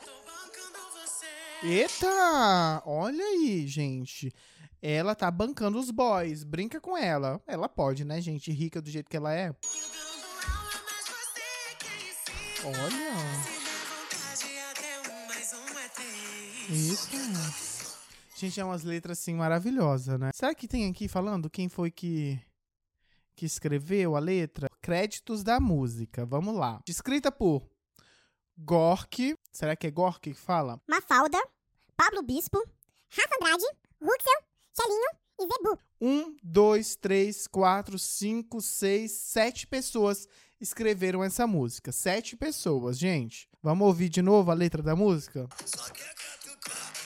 Tô 0.04 0.12
bancando 0.26 0.78
você. 0.92 1.26
Eita! 1.62 2.82
Olha 2.84 3.24
aí, 3.24 3.66
gente. 3.66 4.32
Ela 4.82 5.14
tá 5.14 5.30
bancando 5.30 5.78
os 5.78 5.90
boys. 5.90 6.44
Brinca 6.44 6.80
com 6.80 6.96
ela. 6.98 7.40
Ela 7.46 7.68
pode, 7.68 8.04
né, 8.04 8.20
gente? 8.20 8.52
Rica 8.52 8.82
do 8.82 8.90
jeito 8.90 9.08
que 9.08 9.16
ela 9.16 9.32
é. 9.32 9.54
Olha. 12.62 13.54
Eita. 16.68 17.73
Gente, 18.44 18.60
é 18.60 18.64
umas 18.64 18.84
letras 18.84 19.18
assim 19.18 19.34
maravilhosas, 19.34 20.20
né? 20.20 20.30
Será 20.34 20.54
que 20.54 20.68
tem 20.68 20.86
aqui 20.90 21.08
falando 21.08 21.48
quem 21.48 21.66
foi 21.66 21.90
que 21.90 22.38
que 23.34 23.46
escreveu 23.46 24.16
a 24.16 24.18
letra? 24.18 24.68
Créditos 24.82 25.42
da 25.42 25.58
música. 25.58 26.26
Vamos 26.26 26.54
lá. 26.54 26.78
Escrita 26.86 27.32
por 27.32 27.66
Gork. 28.58 29.34
Será 29.50 29.74
que 29.74 29.86
é 29.86 29.90
Gork 29.90 30.20
que 30.20 30.34
fala? 30.34 30.78
Mafalda, 30.86 31.42
Pablo 31.96 32.22
Bispo, 32.22 32.62
Rafa 33.08 33.34
Andrade, 33.40 33.64
Ruxel, 33.98 34.44
Chelinho 34.78 35.10
e 35.40 35.46
Zebu. 35.46 35.78
Um, 35.98 36.36
dois, 36.42 36.96
três, 36.96 37.46
quatro, 37.46 37.98
cinco, 37.98 38.60
seis, 38.60 39.12
sete 39.12 39.66
pessoas 39.66 40.28
escreveram 40.60 41.24
essa 41.24 41.46
música. 41.46 41.90
Sete 41.92 42.36
pessoas, 42.36 42.98
gente. 42.98 43.48
Vamos 43.62 43.86
ouvir 43.86 44.10
de 44.10 44.20
novo 44.20 44.50
a 44.50 44.54
letra 44.54 44.82
da 44.82 44.94
música? 44.94 45.48
só 45.64 45.90
quer 45.90 46.14
catucar. 46.14 47.03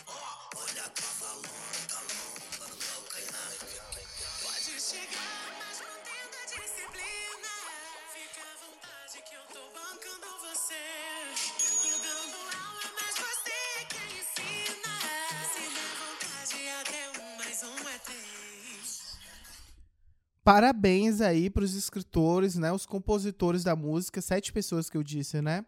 Parabéns 20.48 21.20
aí 21.20 21.50
pros 21.50 21.74
escritores, 21.74 22.54
né? 22.54 22.72
Os 22.72 22.86
compositores 22.86 23.62
da 23.62 23.76
música. 23.76 24.22
Sete 24.22 24.50
pessoas 24.50 24.88
que 24.88 24.96
eu 24.96 25.02
disse, 25.02 25.42
né? 25.42 25.62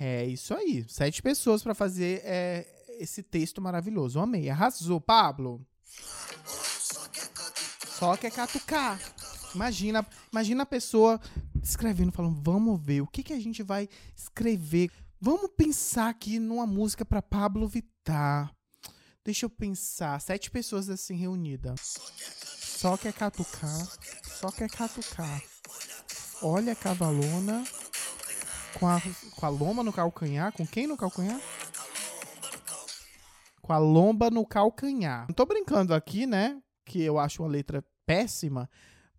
É 0.00 0.24
isso 0.24 0.54
aí. 0.54 0.86
Sete 0.88 1.20
pessoas 1.20 1.62
pra 1.62 1.74
fazer 1.74 2.22
é, 2.24 2.66
esse 2.98 3.22
texto 3.22 3.60
maravilhoso. 3.60 4.20
Amei. 4.20 4.48
Arrasou, 4.48 4.98
Pablo. 4.98 5.60
Só 7.98 8.16
que 8.16 8.26
é 8.26 8.30
catucar. 8.30 8.98
Imagina, 9.54 10.06
imagina 10.32 10.62
a 10.62 10.66
pessoa 10.66 11.20
escrevendo, 11.62 12.10
falando, 12.10 12.40
vamos 12.42 12.80
ver, 12.82 13.02
o 13.02 13.06
que, 13.06 13.22
que 13.22 13.34
a 13.34 13.38
gente 13.38 13.62
vai 13.62 13.86
escrever? 14.16 14.90
Vamos 15.20 15.50
pensar 15.54 16.08
aqui 16.08 16.38
numa 16.38 16.66
música 16.66 17.04
para 17.04 17.20
Pablo 17.20 17.68
Vittar. 17.68 18.50
Deixa 19.22 19.44
eu 19.44 19.50
pensar. 19.50 20.18
Sete 20.22 20.50
pessoas 20.50 20.88
assim 20.88 21.16
reunidas. 21.16 21.98
Só 22.78 22.96
quer 22.96 23.12
catucar. 23.12 23.88
Só 24.22 24.52
quer 24.52 24.70
catucar. 24.70 25.42
Olha 26.40 26.74
a 26.74 26.76
cavalona. 26.76 27.64
Com 28.78 28.86
a, 28.86 29.02
com 29.34 29.46
a 29.46 29.48
lomba 29.48 29.82
no 29.82 29.92
calcanhar. 29.92 30.52
Com 30.52 30.64
quem 30.64 30.86
no 30.86 30.96
calcanhar? 30.96 31.40
Com 33.60 33.72
a 33.72 33.78
lomba 33.78 34.30
no 34.30 34.46
calcanhar. 34.46 35.26
Não 35.26 35.34
tô 35.34 35.44
brincando 35.44 35.92
aqui, 35.92 36.24
né? 36.24 36.62
Que 36.86 37.02
eu 37.02 37.18
acho 37.18 37.42
uma 37.42 37.48
letra 37.48 37.84
péssima. 38.06 38.70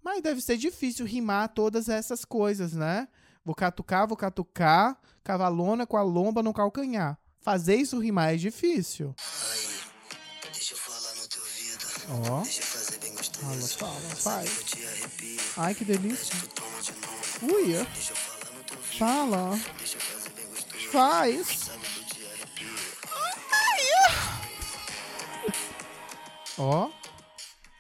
Mas 0.02 0.22
deve 0.22 0.40
ser 0.40 0.56
difícil 0.56 1.06
rimar 1.06 1.50
todas 1.50 1.90
essas 1.90 2.24
coisas, 2.24 2.72
né? 2.72 3.10
Vou 3.44 3.54
catucar, 3.54 4.08
vou 4.08 4.16
catucar, 4.16 4.98
cavalona 5.22 5.86
com 5.86 5.98
a 5.98 6.02
lomba 6.02 6.42
no 6.42 6.54
calcanhar. 6.54 7.20
Fazer 7.42 7.76
isso 7.76 8.00
rimar 8.00 8.36
é 8.36 8.38
difícil. 8.38 9.14
Aí, 9.20 10.50
deixa 10.54 10.76
eu 10.76 10.78
falar 10.78 11.14
no 11.22 11.28
teu 11.28 11.42
ouvido. 11.42 12.32
Ó. 12.32 12.42
Deixa 12.44 12.62
eu. 12.62 12.79
Fala, 13.40 13.68
fala, 13.68 14.16
faz. 14.16 14.50
Ai, 15.56 15.74
que 15.74 15.86
delícia. 15.86 16.36
Ui, 17.42 17.74
fala. 18.98 19.58
Faz. 20.92 21.70
Ó. 26.58 26.92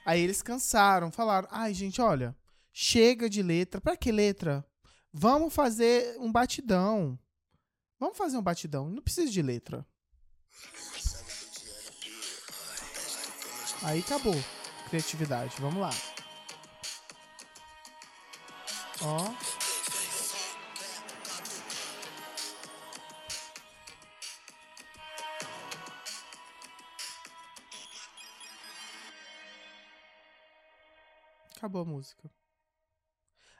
Aí 0.05 0.21
eles 0.21 0.41
cansaram, 0.41 1.11
falaram: 1.11 1.49
"Ai, 1.51 1.73
gente, 1.73 2.01
olha, 2.01 2.33
chega 2.71 3.29
de 3.29 3.43
letra. 3.43 3.81
Pra 3.81 3.97
que 3.97 4.11
letra? 4.11 4.65
Vamos 5.11 5.53
fazer 5.53 6.15
um 6.19 6.31
batidão. 6.31 7.19
Vamos 7.99 8.17
fazer 8.17 8.37
um 8.37 8.41
batidão. 8.41 8.89
Não 8.89 9.01
precisa 9.01 9.29
de 9.29 9.41
letra." 9.41 9.85
Aí 13.81 13.99
acabou. 13.99 14.35
Criatividade. 14.89 15.55
Vamos 15.59 15.81
lá. 15.81 15.91
Ó. 19.01 19.33
Acabou 31.55 31.83
a 31.83 31.85
música. 31.85 32.31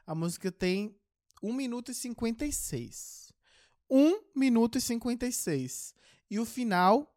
A 0.07 0.15
música 0.15 0.51
tem 0.51 0.99
1 1.43 1.53
minuto 1.53 1.91
e 1.91 1.93
56. 1.93 3.31
1 3.87 4.19
minuto 4.35 4.79
e 4.79 4.81
56. 4.81 5.93
E 6.31 6.39
o 6.39 6.45
final, 6.45 7.15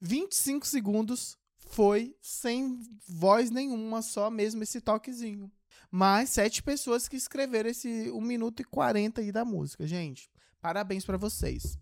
25 0.00 0.66
segundos, 0.66 1.38
foi 1.72 2.16
sem 2.20 2.78
voz 3.08 3.50
nenhuma, 3.50 4.02
só 4.02 4.30
mesmo 4.30 4.62
esse 4.62 4.80
toquezinho. 4.80 5.50
Mas 5.90 6.30
sete 6.30 6.62
pessoas 6.62 7.08
que 7.08 7.16
escreveram 7.16 7.68
esse 7.70 8.10
1 8.10 8.20
minuto 8.20 8.60
e 8.60 8.64
40 8.64 9.20
aí 9.20 9.30
da 9.32 9.44
música, 9.44 9.86
gente. 9.86 10.30
Parabéns 10.60 11.04
pra 11.04 11.16
vocês. 11.16 11.78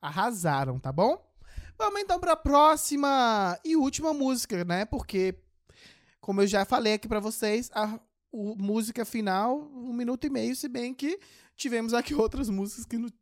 Arrasaram, 0.00 0.78
tá 0.78 0.92
bom? 0.92 1.24
Vamos 1.76 2.00
então 2.00 2.18
pra 2.20 2.36
próxima 2.36 3.58
e 3.64 3.76
última 3.76 4.12
música, 4.12 4.64
né? 4.64 4.84
Porque 4.84 5.34
como 6.20 6.40
eu 6.42 6.46
já 6.46 6.64
falei 6.64 6.92
aqui 6.94 7.08
pra 7.08 7.20
vocês, 7.20 7.70
a 7.74 7.98
o- 8.30 8.54
música 8.56 9.04
final, 9.04 9.58
um 9.72 9.92
minuto 9.92 10.26
e 10.26 10.30
meio, 10.30 10.54
se 10.54 10.68
bem 10.68 10.92
que 10.94 11.18
tivemos 11.56 11.94
aqui 11.94 12.14
outras 12.14 12.48
músicas 12.48 12.84
que, 12.84 12.98
no- 12.98 13.12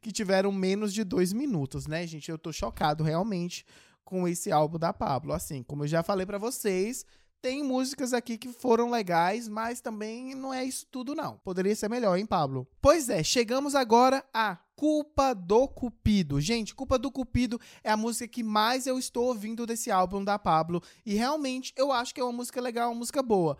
que 0.00 0.12
tiveram 0.12 0.52
menos 0.52 0.92
de 0.92 1.02
dois 1.02 1.32
minutos, 1.32 1.86
né, 1.86 2.06
gente? 2.06 2.30
Eu 2.30 2.38
tô 2.38 2.52
chocado 2.52 3.02
realmente 3.02 3.64
com 4.04 4.26
esse 4.26 4.50
álbum 4.52 4.78
da 4.78 4.92
Pablo. 4.92 5.32
Assim, 5.32 5.62
como 5.62 5.84
eu 5.84 5.88
já 5.88 6.02
falei 6.02 6.26
pra 6.26 6.38
vocês, 6.38 7.04
tem 7.42 7.64
músicas 7.64 8.12
aqui 8.12 8.38
que 8.38 8.52
foram 8.52 8.88
legais, 8.88 9.48
mas 9.48 9.80
também 9.80 10.32
não 10.32 10.54
é 10.54 10.64
isso 10.64 10.86
tudo, 10.90 11.12
não. 11.12 11.38
Poderia 11.38 11.74
ser 11.74 11.90
melhor, 11.90 12.16
hein, 12.16 12.24
Pablo? 12.24 12.68
Pois 12.80 13.08
é, 13.08 13.24
chegamos 13.24 13.74
agora 13.74 14.24
a 14.32 14.56
Culpa 14.76 15.34
do 15.34 15.66
Cupido. 15.66 16.40
Gente, 16.40 16.74
Culpa 16.74 16.96
do 16.98 17.10
Cupido 17.10 17.60
é 17.82 17.90
a 17.90 17.96
música 17.96 18.28
que 18.28 18.44
mais 18.44 18.86
eu 18.86 18.96
estou 18.96 19.26
ouvindo 19.26 19.66
desse 19.66 19.90
álbum 19.90 20.22
da 20.22 20.38
Pablo. 20.38 20.80
E 21.04 21.14
realmente 21.14 21.72
eu 21.76 21.90
acho 21.90 22.14
que 22.14 22.20
é 22.20 22.24
uma 22.24 22.32
música 22.32 22.60
legal, 22.60 22.90
uma 22.90 22.98
música 22.98 23.22
boa. 23.22 23.58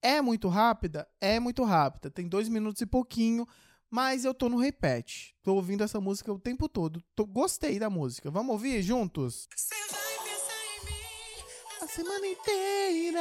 É 0.00 0.22
muito 0.22 0.48
rápida? 0.48 1.08
É 1.20 1.40
muito 1.40 1.64
rápida. 1.64 2.10
Tem 2.10 2.28
dois 2.28 2.48
minutos 2.48 2.80
e 2.80 2.86
pouquinho, 2.86 3.46
mas 3.90 4.24
eu 4.24 4.34
tô 4.34 4.48
no 4.48 4.58
repete. 4.58 5.34
Tô 5.42 5.54
ouvindo 5.54 5.84
essa 5.84 6.00
música 6.00 6.32
o 6.32 6.38
tempo 6.38 6.68
todo. 6.68 7.02
Tô, 7.14 7.24
gostei 7.24 7.78
da 7.78 7.88
música. 7.90 8.30
Vamos 8.30 8.52
ouvir 8.52 8.82
juntos? 8.82 9.48
Cê 9.56 9.74
vai 9.90 10.18
pensar 10.24 10.64
em 10.64 10.84
mim 10.86 11.44
A 11.82 11.86
semana 11.86 12.26
inteira. 12.26 13.20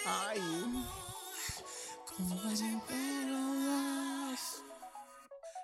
cima. 0.00 0.10
Ai. 0.10 0.38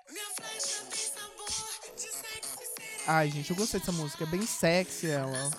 Minha 0.09 0.25
flecha 0.35 0.83
tem 0.85 0.99
sabor 0.99 1.47
de 1.95 2.01
sexo 2.01 2.57
e 2.61 2.65
serena. 2.65 3.03
Ai, 3.07 3.29
gente, 3.31 3.49
eu 3.51 3.55
gostei 3.55 3.79
dessa 3.79 3.91
música. 3.91 4.23
É 4.23 4.27
bem 4.27 4.45
sexy 4.45 5.07
ela. 5.07 5.51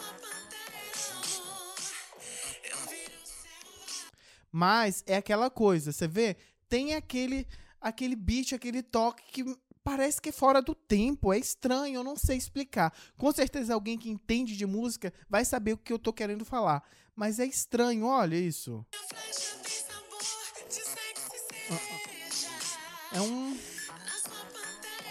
Mas 4.51 5.05
é 5.07 5.17
aquela 5.17 5.51
coisa, 5.51 5.93
você 5.93 6.09
vê? 6.09 6.37
Tem 6.69 6.95
aquele 6.95 7.47
aquele 7.81 8.17
beat, 8.17 8.53
aquele 8.53 8.83
toque 8.83 9.23
que 9.31 9.57
parece 9.85 10.21
que 10.21 10.29
é 10.29 10.33
fora 10.33 10.61
do 10.61 10.75
tempo, 10.75 11.33
é 11.33 11.39
estranho, 11.39 11.97
eu 11.97 12.05
não 12.05 12.17
sei 12.17 12.37
explicar. 12.37 12.93
Com 13.17 13.33
certeza 13.33 13.73
alguém 13.73 13.97
que 13.97 14.11
entende 14.11 14.57
de 14.57 14.67
música 14.67 15.13
vai 15.31 15.45
saber 15.45 15.73
o 15.73 15.79
que 15.79 15.93
eu 15.93 15.99
tô 15.99 16.13
querendo 16.13 16.45
falar, 16.45 16.83
mas 17.17 17.39
é 17.39 17.47
estranho, 17.47 18.05
olha 18.07 18.37
isso. 18.37 18.85
É 23.13 23.21
um 23.21 23.57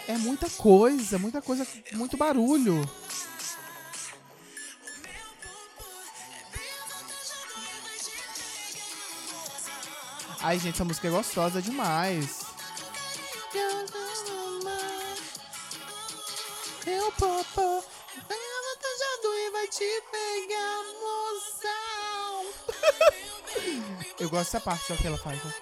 é 0.06 0.16
muita 0.16 0.48
coisa, 0.48 1.18
muita 1.18 1.42
coisa, 1.42 1.66
muito 1.92 2.16
barulho. 2.16 2.80
Ai, 10.40 10.58
gente, 10.58 10.74
essa 10.74 10.84
música 10.84 11.08
é 11.08 11.10
gostosa 11.10 11.60
demais. 11.60 12.42
Bem 18.28 18.38
avantajado 18.58 19.34
e 19.34 19.50
vai 19.50 19.68
te 19.68 20.02
pegar, 20.12 20.84
moção. 21.02 22.46
Eu 24.18 24.30
gosto 24.30 24.52
dessa 24.52 24.60
parte 24.60 24.86
só 24.86 24.96
que 24.96 25.06
ela 25.06 25.18
faz. 25.18 25.42
mar, 25.42 25.52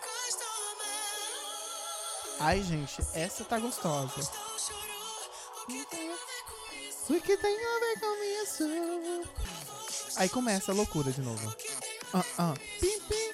Ai, 2.41 2.63
gente, 2.63 3.01
essa 3.15 3.45
tá 3.45 3.59
gostosa. 3.59 4.21
O 4.21 5.67
que 5.67 5.87
tem 5.87 6.11
a 6.11 6.13
ver 6.13 6.45
com 6.45 6.75
isso? 6.83 7.13
O 7.15 7.21
que 7.21 7.37
tem 7.37 7.57
a 7.57 7.79
ver 7.81 8.01
com 8.01 8.15
isso? 8.43 8.65
Aí 10.17 10.29
começa 10.29 10.71
a 10.71 10.75
loucura 10.75 11.11
de 11.11 11.23
novo. 11.23 11.55
Ah, 12.13 12.25
ah. 12.39 12.55
Pim, 12.81 13.01
pim. 13.09 13.26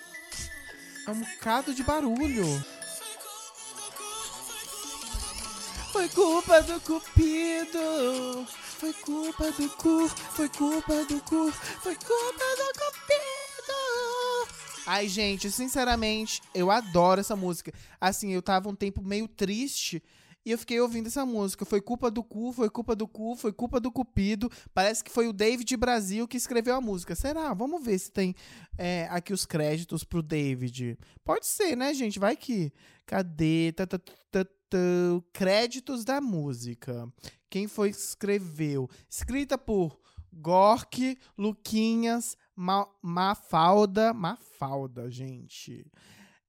É 1.07 1.11
um 1.11 1.21
bocado 1.21 1.75
de 1.75 1.83
barulho. 1.83 2.47
Foi 5.93 6.09
culpa 6.09 6.63
do 6.63 6.81
cupido. 6.81 8.47
Foi 8.49 8.93
culpa 8.95 9.51
do 9.53 9.69
cu. 9.71 10.09
Foi 10.09 10.49
culpa 10.49 11.05
do 11.05 11.21
cu. 11.21 11.53
Foi 11.53 11.95
culpa 11.97 12.45
do 12.57 12.73
cupido. 12.79 13.23
Ai, 14.87 15.09
gente, 15.09 15.51
sinceramente, 15.51 16.41
eu 16.55 16.71
adoro 16.71 17.21
essa 17.21 17.37
música. 17.37 17.73
Assim, 18.01 18.33
eu 18.33 18.41
tava 18.41 18.69
um 18.69 18.75
tempo 18.75 19.03
meio 19.03 19.29
triste 19.29 20.03
e 20.45 20.51
eu 20.51 20.59
fiquei 20.59 20.81
ouvindo 20.81 21.07
essa 21.07 21.25
música. 21.25 21.65
Foi 21.65 21.81
culpa 21.81 22.11
do 22.11 22.23
cu, 22.23 22.53
foi 22.53 22.69
culpa 22.69 22.97
do 22.97 23.07
cu, 23.07 23.37
foi 23.37 23.53
culpa 23.53 23.79
do 23.79 23.93
cupido. 23.93 24.51
Parece 24.75 25.03
que 25.05 25.11
foi 25.11 25.29
o 25.29 25.33
David 25.33 25.77
Brasil 25.77 26.27
que 26.27 26.37
escreveu 26.37 26.75
a 26.75 26.81
música. 26.81 27.15
Será? 27.15 27.55
Vamos 27.55 27.85
ver 27.85 27.99
se 27.99 28.11
tem 28.11 28.35
é, 28.77 29.07
aqui 29.11 29.33
os 29.33 29.47
créditos 29.47 30.03
pro 30.03 30.23
David. 30.23 30.99
Pode 31.25 31.47
ser, 31.47 31.77
né, 31.77 31.95
gente? 31.95 32.19
Vai 32.19 32.37
que. 32.37 32.73
Cadê? 33.07 33.73
Tá, 33.73 33.87
tá, 33.87 33.99
tá. 33.99 34.47
Créditos 35.33 36.03
da 36.03 36.21
música. 36.21 37.07
Quem 37.51 37.69
foi 37.69 37.91
que 37.91 37.99
escreveu? 37.99 38.89
Escrita 39.09 39.59
por 39.59 40.01
Gork, 40.33 41.19
Luquinhas, 41.37 42.37
Ma 42.57 42.89
Mafalda. 43.03 44.15
Mafalda, 44.15 45.11
gente. 45.11 45.85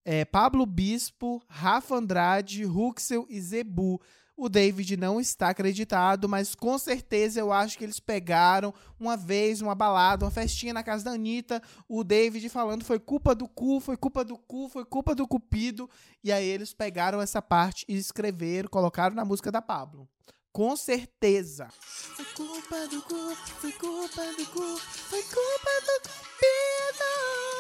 É, 0.06 0.26
Pablo 0.26 0.66
Bispo, 0.66 1.42
Rafa 1.48 1.96
Andrade, 1.96 2.64
Ruxel 2.64 3.26
e 3.30 3.40
Zebu. 3.40 4.02
O 4.36 4.50
David 4.50 4.98
não 4.98 5.22
está 5.22 5.50
acreditado, 5.50 6.28
mas 6.28 6.56
com 6.56 6.78
certeza 6.78 7.40
eu 7.40 7.54
acho 7.54 7.78
que 7.78 7.84
eles 7.84 8.00
pegaram 8.00 8.74
uma 9.00 9.16
vez 9.16 9.62
uma 9.62 9.76
balada, 9.76 10.26
uma 10.26 10.32
festinha 10.32 10.74
na 10.74 10.84
casa 10.84 11.06
da 11.06 11.12
Anitta. 11.12 11.62
O 11.88 12.04
David 12.04 12.50
falando 12.50 12.84
foi 12.84 13.00
culpa 13.00 13.36
do 13.36 13.48
cu, 13.48 13.80
foi 13.80 13.96
culpa 13.96 14.26
do 14.26 14.36
cu, 14.38 14.68
foi 14.70 14.84
culpa 14.84 15.14
do 15.14 15.28
cupido. 15.28 15.88
E 16.24 16.32
aí 16.32 16.48
eles 16.48 16.74
pegaram 16.74 17.22
essa 17.22 17.42
parte 17.42 17.86
e 17.88 17.96
escreveram, 17.96 18.70
colocaram 18.70 19.16
na 19.16 19.24
música 19.24 19.52
da 19.52 19.62
Pablo. 19.62 20.10
Com 20.52 20.76
certeza. 20.76 21.68
Foi 21.72 22.26
culpa 22.36 22.88
do 22.88 23.02
cu, 23.04 23.36
foi 23.60 23.72
culpa 23.74 24.24
do 24.36 24.46
cu, 24.48 24.78
foi 24.78 25.24
culpa 25.24 25.72
do 25.86 26.10
cupido. 26.10 27.53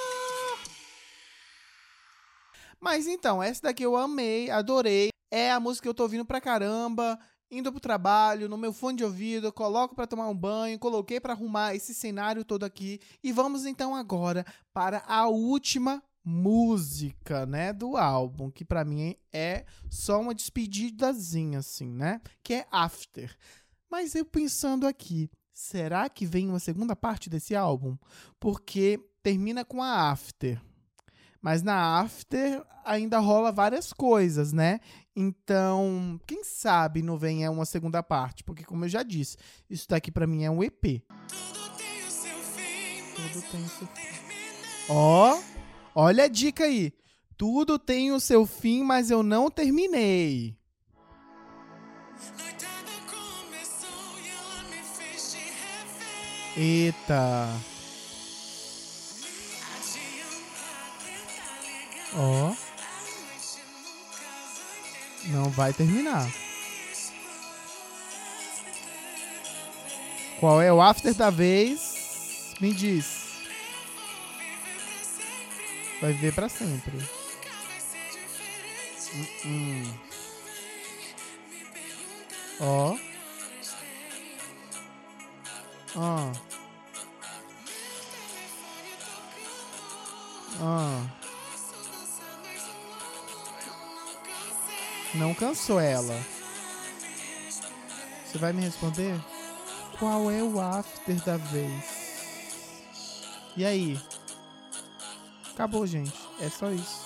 Mas 2.83 3.07
então, 3.07 3.41
essa 3.41 3.61
daqui 3.61 3.81
eu 3.81 3.95
amei, 3.95 4.49
adorei. 4.49 5.07
É 5.31 5.49
a 5.53 5.59
música 5.59 5.83
que 5.83 5.87
eu 5.87 5.93
tô 5.93 6.03
ouvindo 6.03 6.25
pra 6.25 6.41
caramba, 6.41 7.17
indo 7.49 7.71
pro 7.71 7.79
trabalho, 7.79 8.49
no 8.49 8.57
meu 8.57 8.73
fone 8.73 8.97
de 8.97 9.05
ouvido, 9.05 9.53
coloco 9.53 9.95
para 9.95 10.05
tomar 10.05 10.27
um 10.27 10.35
banho, 10.35 10.77
coloquei 10.77 11.17
para 11.17 11.31
arrumar 11.31 11.73
esse 11.73 11.93
cenário 11.93 12.43
todo 12.43 12.65
aqui. 12.65 12.99
E 13.23 13.31
vamos 13.31 13.65
então 13.65 13.95
agora 13.95 14.45
para 14.73 15.01
a 15.07 15.29
última 15.29 16.03
música, 16.25 17.45
né, 17.45 17.71
do 17.71 17.95
álbum, 17.95 18.51
que 18.51 18.65
para 18.65 18.83
mim 18.83 19.15
é 19.31 19.65
só 19.89 20.19
uma 20.19 20.35
despedidazinha 20.35 21.59
assim, 21.59 21.87
né? 21.89 22.19
Que 22.43 22.55
é 22.55 22.67
After. 22.69 23.33
Mas 23.89 24.13
eu 24.13 24.25
pensando 24.25 24.85
aqui, 24.85 25.31
será 25.53 26.09
que 26.09 26.25
vem 26.25 26.49
uma 26.49 26.59
segunda 26.59 26.97
parte 26.97 27.29
desse 27.29 27.55
álbum? 27.55 27.97
Porque 28.41 28.99
termina 29.23 29.63
com 29.63 29.81
a 29.81 30.11
After. 30.11 30.61
Mas 31.43 31.61
na 31.61 31.99
After 31.99 32.63
ainda 32.85 33.19
rola 33.19 33.51
várias 33.51 33.91
coisas, 33.91 34.53
né? 34.53 34.79
Então, 35.13 36.17
quem 36.25 36.41
sabe 36.41 37.01
não 37.01 37.17
venha 37.17 37.51
uma 37.51 37.65
segunda 37.65 38.01
parte, 38.01 38.45
porque 38.45 38.63
como 38.63 38.85
eu 38.85 38.89
já 38.89 39.03
disse, 39.03 39.35
isso 39.69 39.87
daqui 39.89 40.09
para 40.09 40.25
mim 40.25 40.45
é 40.45 40.49
um 40.49 40.63
EP. 40.63 41.03
Tudo 41.27 41.69
tem 41.77 42.07
o 42.07 42.09
seu 42.09 42.37
fim, 42.37 43.13
Tudo 43.13 43.41
mas 43.43 43.51
tem 43.51 43.59
eu 43.59 43.65
o 43.65 43.69
seu 43.69 43.87
não 43.87 43.93
terminei. 43.93 44.87
Ó, 44.87 45.39
olha 45.93 46.23
a 46.23 46.27
dica 46.29 46.63
aí. 46.63 46.93
Tudo 47.35 47.77
tem 47.77 48.13
o 48.13 48.21
seu 48.21 48.45
fim, 48.45 48.81
mas 48.81 49.11
eu 49.11 49.21
não 49.21 49.51
terminei. 49.51 50.57
Noitada 52.37 52.93
Ó, 62.15 62.49
terminar. 62.51 62.55
não 65.25 65.49
vai 65.49 65.73
terminar. 65.73 66.29
Qual 70.39 70.61
é 70.61 70.71
o 70.71 70.81
after 70.81 71.13
da 71.13 71.29
vez? 71.29 72.53
Me 72.59 72.73
diz. 72.73 73.23
Vai 76.01 76.13
viver 76.13 76.33
pra 76.33 76.49
sempre. 76.49 76.97
Hum. 79.45 79.93
Ó. 82.59 82.97
Ó. 85.95 86.31
Ó. 90.59 91.22
Não 95.15 95.33
cansou 95.35 95.79
ela. 95.79 96.19
Você 98.25 98.39
vai 98.39 98.51
me 98.51 98.61
responder? 98.61 99.13
Qual 99.99 100.31
é 100.31 100.41
o 100.41 100.59
after 100.59 101.23
da 101.23 101.37
vez? 101.37 102.03
E 103.55 103.63
aí? 103.63 103.99
Acabou, 105.53 105.85
gente. 105.85 106.13
É 106.39 106.49
só 106.49 106.71
isso. 106.71 107.05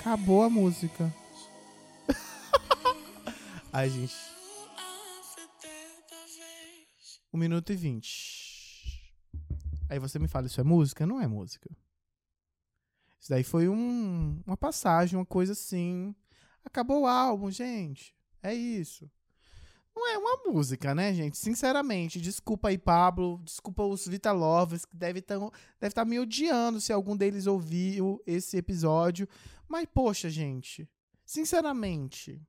Acabou 0.00 0.42
a 0.42 0.50
música. 0.50 1.10
Ai, 3.72 3.88
gente. 3.88 4.14
Um 7.32 7.38
minuto 7.38 7.72
e 7.72 7.76
vinte. 7.76 9.14
Aí 9.88 9.98
você 9.98 10.18
me 10.18 10.28
fala, 10.28 10.46
isso 10.46 10.60
é 10.60 10.64
música? 10.64 11.06
Não 11.06 11.20
é 11.20 11.26
música. 11.26 11.70
Isso 13.24 13.30
daí 13.30 13.42
foi 13.42 13.70
um, 13.70 14.38
uma 14.46 14.54
passagem, 14.54 15.18
uma 15.18 15.24
coisa 15.24 15.52
assim. 15.52 16.14
Acabou 16.62 17.00
o 17.00 17.06
álbum, 17.06 17.50
gente. 17.50 18.14
É 18.42 18.52
isso. 18.52 19.10
Não 19.96 20.06
é 20.06 20.18
uma 20.18 20.52
música, 20.52 20.94
né, 20.94 21.14
gente? 21.14 21.38
Sinceramente, 21.38 22.20
desculpa 22.20 22.68
aí, 22.68 22.76
Pablo. 22.76 23.40
Desculpa 23.42 23.82
os 23.82 24.06
Vita 24.06 24.30
Lovers, 24.30 24.84
que 24.84 24.94
devem 24.94 25.20
estar 25.20 25.38
deve 25.80 25.94
tá 25.94 26.04
me 26.04 26.20
odiando 26.20 26.82
se 26.82 26.92
algum 26.92 27.16
deles 27.16 27.46
ouviu 27.46 28.22
esse 28.26 28.58
episódio. 28.58 29.26
Mas, 29.66 29.86
poxa, 29.86 30.28
gente. 30.28 30.86
Sinceramente. 31.24 32.46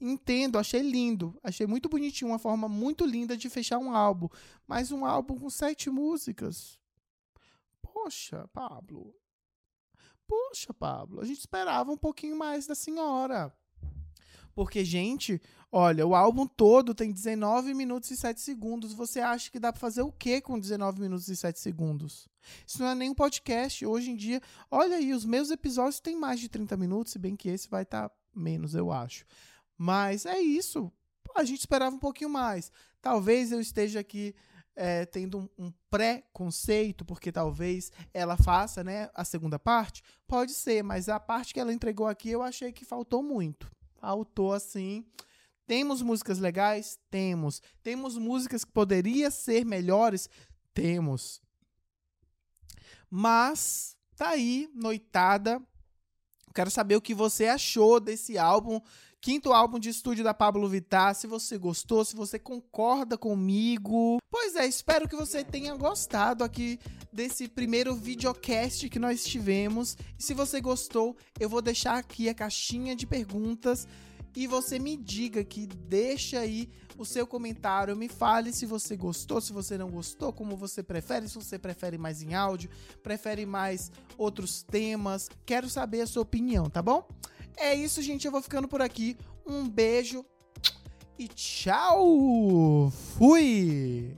Entendo, 0.00 0.56
achei 0.56 0.82
lindo. 0.82 1.36
Achei 1.42 1.66
muito 1.66 1.88
bonitinho, 1.88 2.30
uma 2.30 2.38
forma 2.38 2.68
muito 2.68 3.04
linda 3.04 3.36
de 3.36 3.50
fechar 3.50 3.78
um 3.78 3.92
álbum. 3.92 4.28
Mas 4.68 4.92
um 4.92 5.04
álbum 5.04 5.36
com 5.36 5.50
sete 5.50 5.90
músicas. 5.90 6.78
Poxa, 7.82 8.48
Pablo. 8.52 9.12
Poxa, 10.30 10.72
Pablo. 10.72 11.20
A 11.20 11.24
gente 11.24 11.40
esperava 11.40 11.90
um 11.90 11.96
pouquinho 11.96 12.38
mais 12.38 12.64
da 12.64 12.76
senhora. 12.76 13.52
Porque, 14.54 14.84
gente, 14.84 15.42
olha, 15.72 16.06
o 16.06 16.14
álbum 16.14 16.46
todo 16.46 16.94
tem 16.94 17.10
19 17.10 17.74
minutos 17.74 18.12
e 18.12 18.16
7 18.16 18.40
segundos. 18.40 18.92
Você 18.92 19.18
acha 19.18 19.50
que 19.50 19.58
dá 19.58 19.72
pra 19.72 19.80
fazer 19.80 20.02
o 20.02 20.12
quê 20.12 20.40
com 20.40 20.56
19 20.56 21.00
minutos 21.00 21.26
e 21.26 21.34
7 21.34 21.58
segundos? 21.58 22.28
Isso 22.64 22.80
não 22.80 22.90
é 22.90 22.94
nem 22.94 23.10
um 23.10 23.14
podcast. 23.14 23.84
Hoje 23.84 24.12
em 24.12 24.14
dia, 24.14 24.40
olha 24.70 24.98
aí, 24.98 25.12
os 25.12 25.24
meus 25.24 25.50
episódios 25.50 25.98
têm 25.98 26.14
mais 26.14 26.38
de 26.38 26.48
30 26.48 26.76
minutos, 26.76 27.12
se 27.12 27.18
bem 27.18 27.34
que 27.34 27.48
esse 27.48 27.68
vai 27.68 27.82
estar 27.82 28.08
menos, 28.32 28.76
eu 28.76 28.92
acho. 28.92 29.24
Mas 29.76 30.26
é 30.26 30.38
isso. 30.38 30.92
A 31.34 31.42
gente 31.42 31.58
esperava 31.58 31.96
um 31.96 31.98
pouquinho 31.98 32.30
mais. 32.30 32.70
Talvez 33.02 33.50
eu 33.50 33.60
esteja 33.60 33.98
aqui 33.98 34.32
é, 34.76 35.04
tendo 35.04 35.38
um, 35.38 35.66
um 35.66 35.72
pré-conceito, 35.90 37.04
porque 37.04 37.30
talvez 37.30 37.90
ela 38.14 38.36
faça 38.36 38.82
né, 38.82 39.10
a 39.14 39.24
segunda 39.24 39.58
parte. 39.58 40.02
Pode 40.26 40.52
ser, 40.52 40.82
mas 40.82 41.08
a 41.08 41.18
parte 41.20 41.52
que 41.52 41.60
ela 41.60 41.72
entregou 41.72 42.06
aqui 42.06 42.30
eu 42.30 42.42
achei 42.42 42.72
que 42.72 42.84
faltou 42.84 43.22
muito. 43.22 43.70
Faltou 44.00 44.52
assim. 44.52 45.04
Temos 45.66 46.02
músicas 46.02 46.38
legais? 46.38 46.98
Temos. 47.10 47.62
Temos 47.82 48.16
músicas 48.16 48.64
que 48.64 48.72
poderiam 48.72 49.30
ser 49.30 49.64
melhores? 49.64 50.28
Temos. 50.74 51.40
Mas 53.08 53.96
tá 54.16 54.30
aí, 54.30 54.70
noitada. 54.74 55.62
Quero 56.54 56.70
saber 56.70 56.96
o 56.96 57.00
que 57.00 57.14
você 57.14 57.46
achou 57.46 58.00
desse 58.00 58.36
álbum, 58.36 58.80
quinto 59.20 59.52
álbum 59.52 59.78
de 59.78 59.90
estúdio 59.90 60.24
da 60.24 60.32
Pablo 60.32 60.68
Vittar. 60.68 61.14
Se 61.14 61.26
você 61.26 61.58
gostou, 61.58 62.04
se 62.04 62.16
você 62.16 62.38
concorda 62.38 63.18
comigo. 63.18 64.18
Pois 64.30 64.56
é, 64.56 64.66
espero 64.66 65.08
que 65.08 65.16
você 65.16 65.44
tenha 65.44 65.74
gostado 65.74 66.42
aqui 66.42 66.78
desse 67.12 67.48
primeiro 67.48 67.94
videocast 67.94 68.88
que 68.88 68.98
nós 68.98 69.24
tivemos. 69.24 69.96
E 70.18 70.22
se 70.22 70.32
você 70.32 70.60
gostou, 70.60 71.16
eu 71.38 71.48
vou 71.48 71.60
deixar 71.60 71.98
aqui 71.98 72.28
a 72.28 72.34
caixinha 72.34 72.96
de 72.96 73.06
perguntas 73.06 73.86
e 74.34 74.46
você 74.46 74.78
me 74.78 74.96
diga 74.96 75.42
que 75.42 75.66
deixa 75.66 76.38
aí 76.38 76.70
o 76.96 77.04
seu 77.04 77.26
comentário, 77.26 77.96
me 77.96 78.08
fale 78.08 78.52
se 78.52 78.64
você 78.64 78.96
gostou, 78.96 79.40
se 79.40 79.52
você 79.52 79.76
não 79.76 79.90
gostou, 79.90 80.32
como 80.32 80.56
você 80.56 80.82
prefere, 80.82 81.28
se 81.28 81.34
você 81.34 81.58
prefere 81.58 81.98
mais 81.98 82.22
em 82.22 82.34
áudio, 82.34 82.70
prefere 83.02 83.44
mais 83.44 83.90
outros 84.16 84.62
temas. 84.62 85.28
Quero 85.44 85.68
saber 85.68 86.02
a 86.02 86.06
sua 86.06 86.22
opinião, 86.22 86.70
tá 86.70 86.82
bom? 86.82 87.08
É 87.56 87.74
isso, 87.74 88.02
gente, 88.02 88.24
eu 88.24 88.32
vou 88.32 88.42
ficando 88.42 88.68
por 88.68 88.80
aqui. 88.80 89.16
Um 89.46 89.68
beijo 89.68 90.24
e 91.18 91.28
tchau. 91.28 92.90
Fui. 93.18 94.16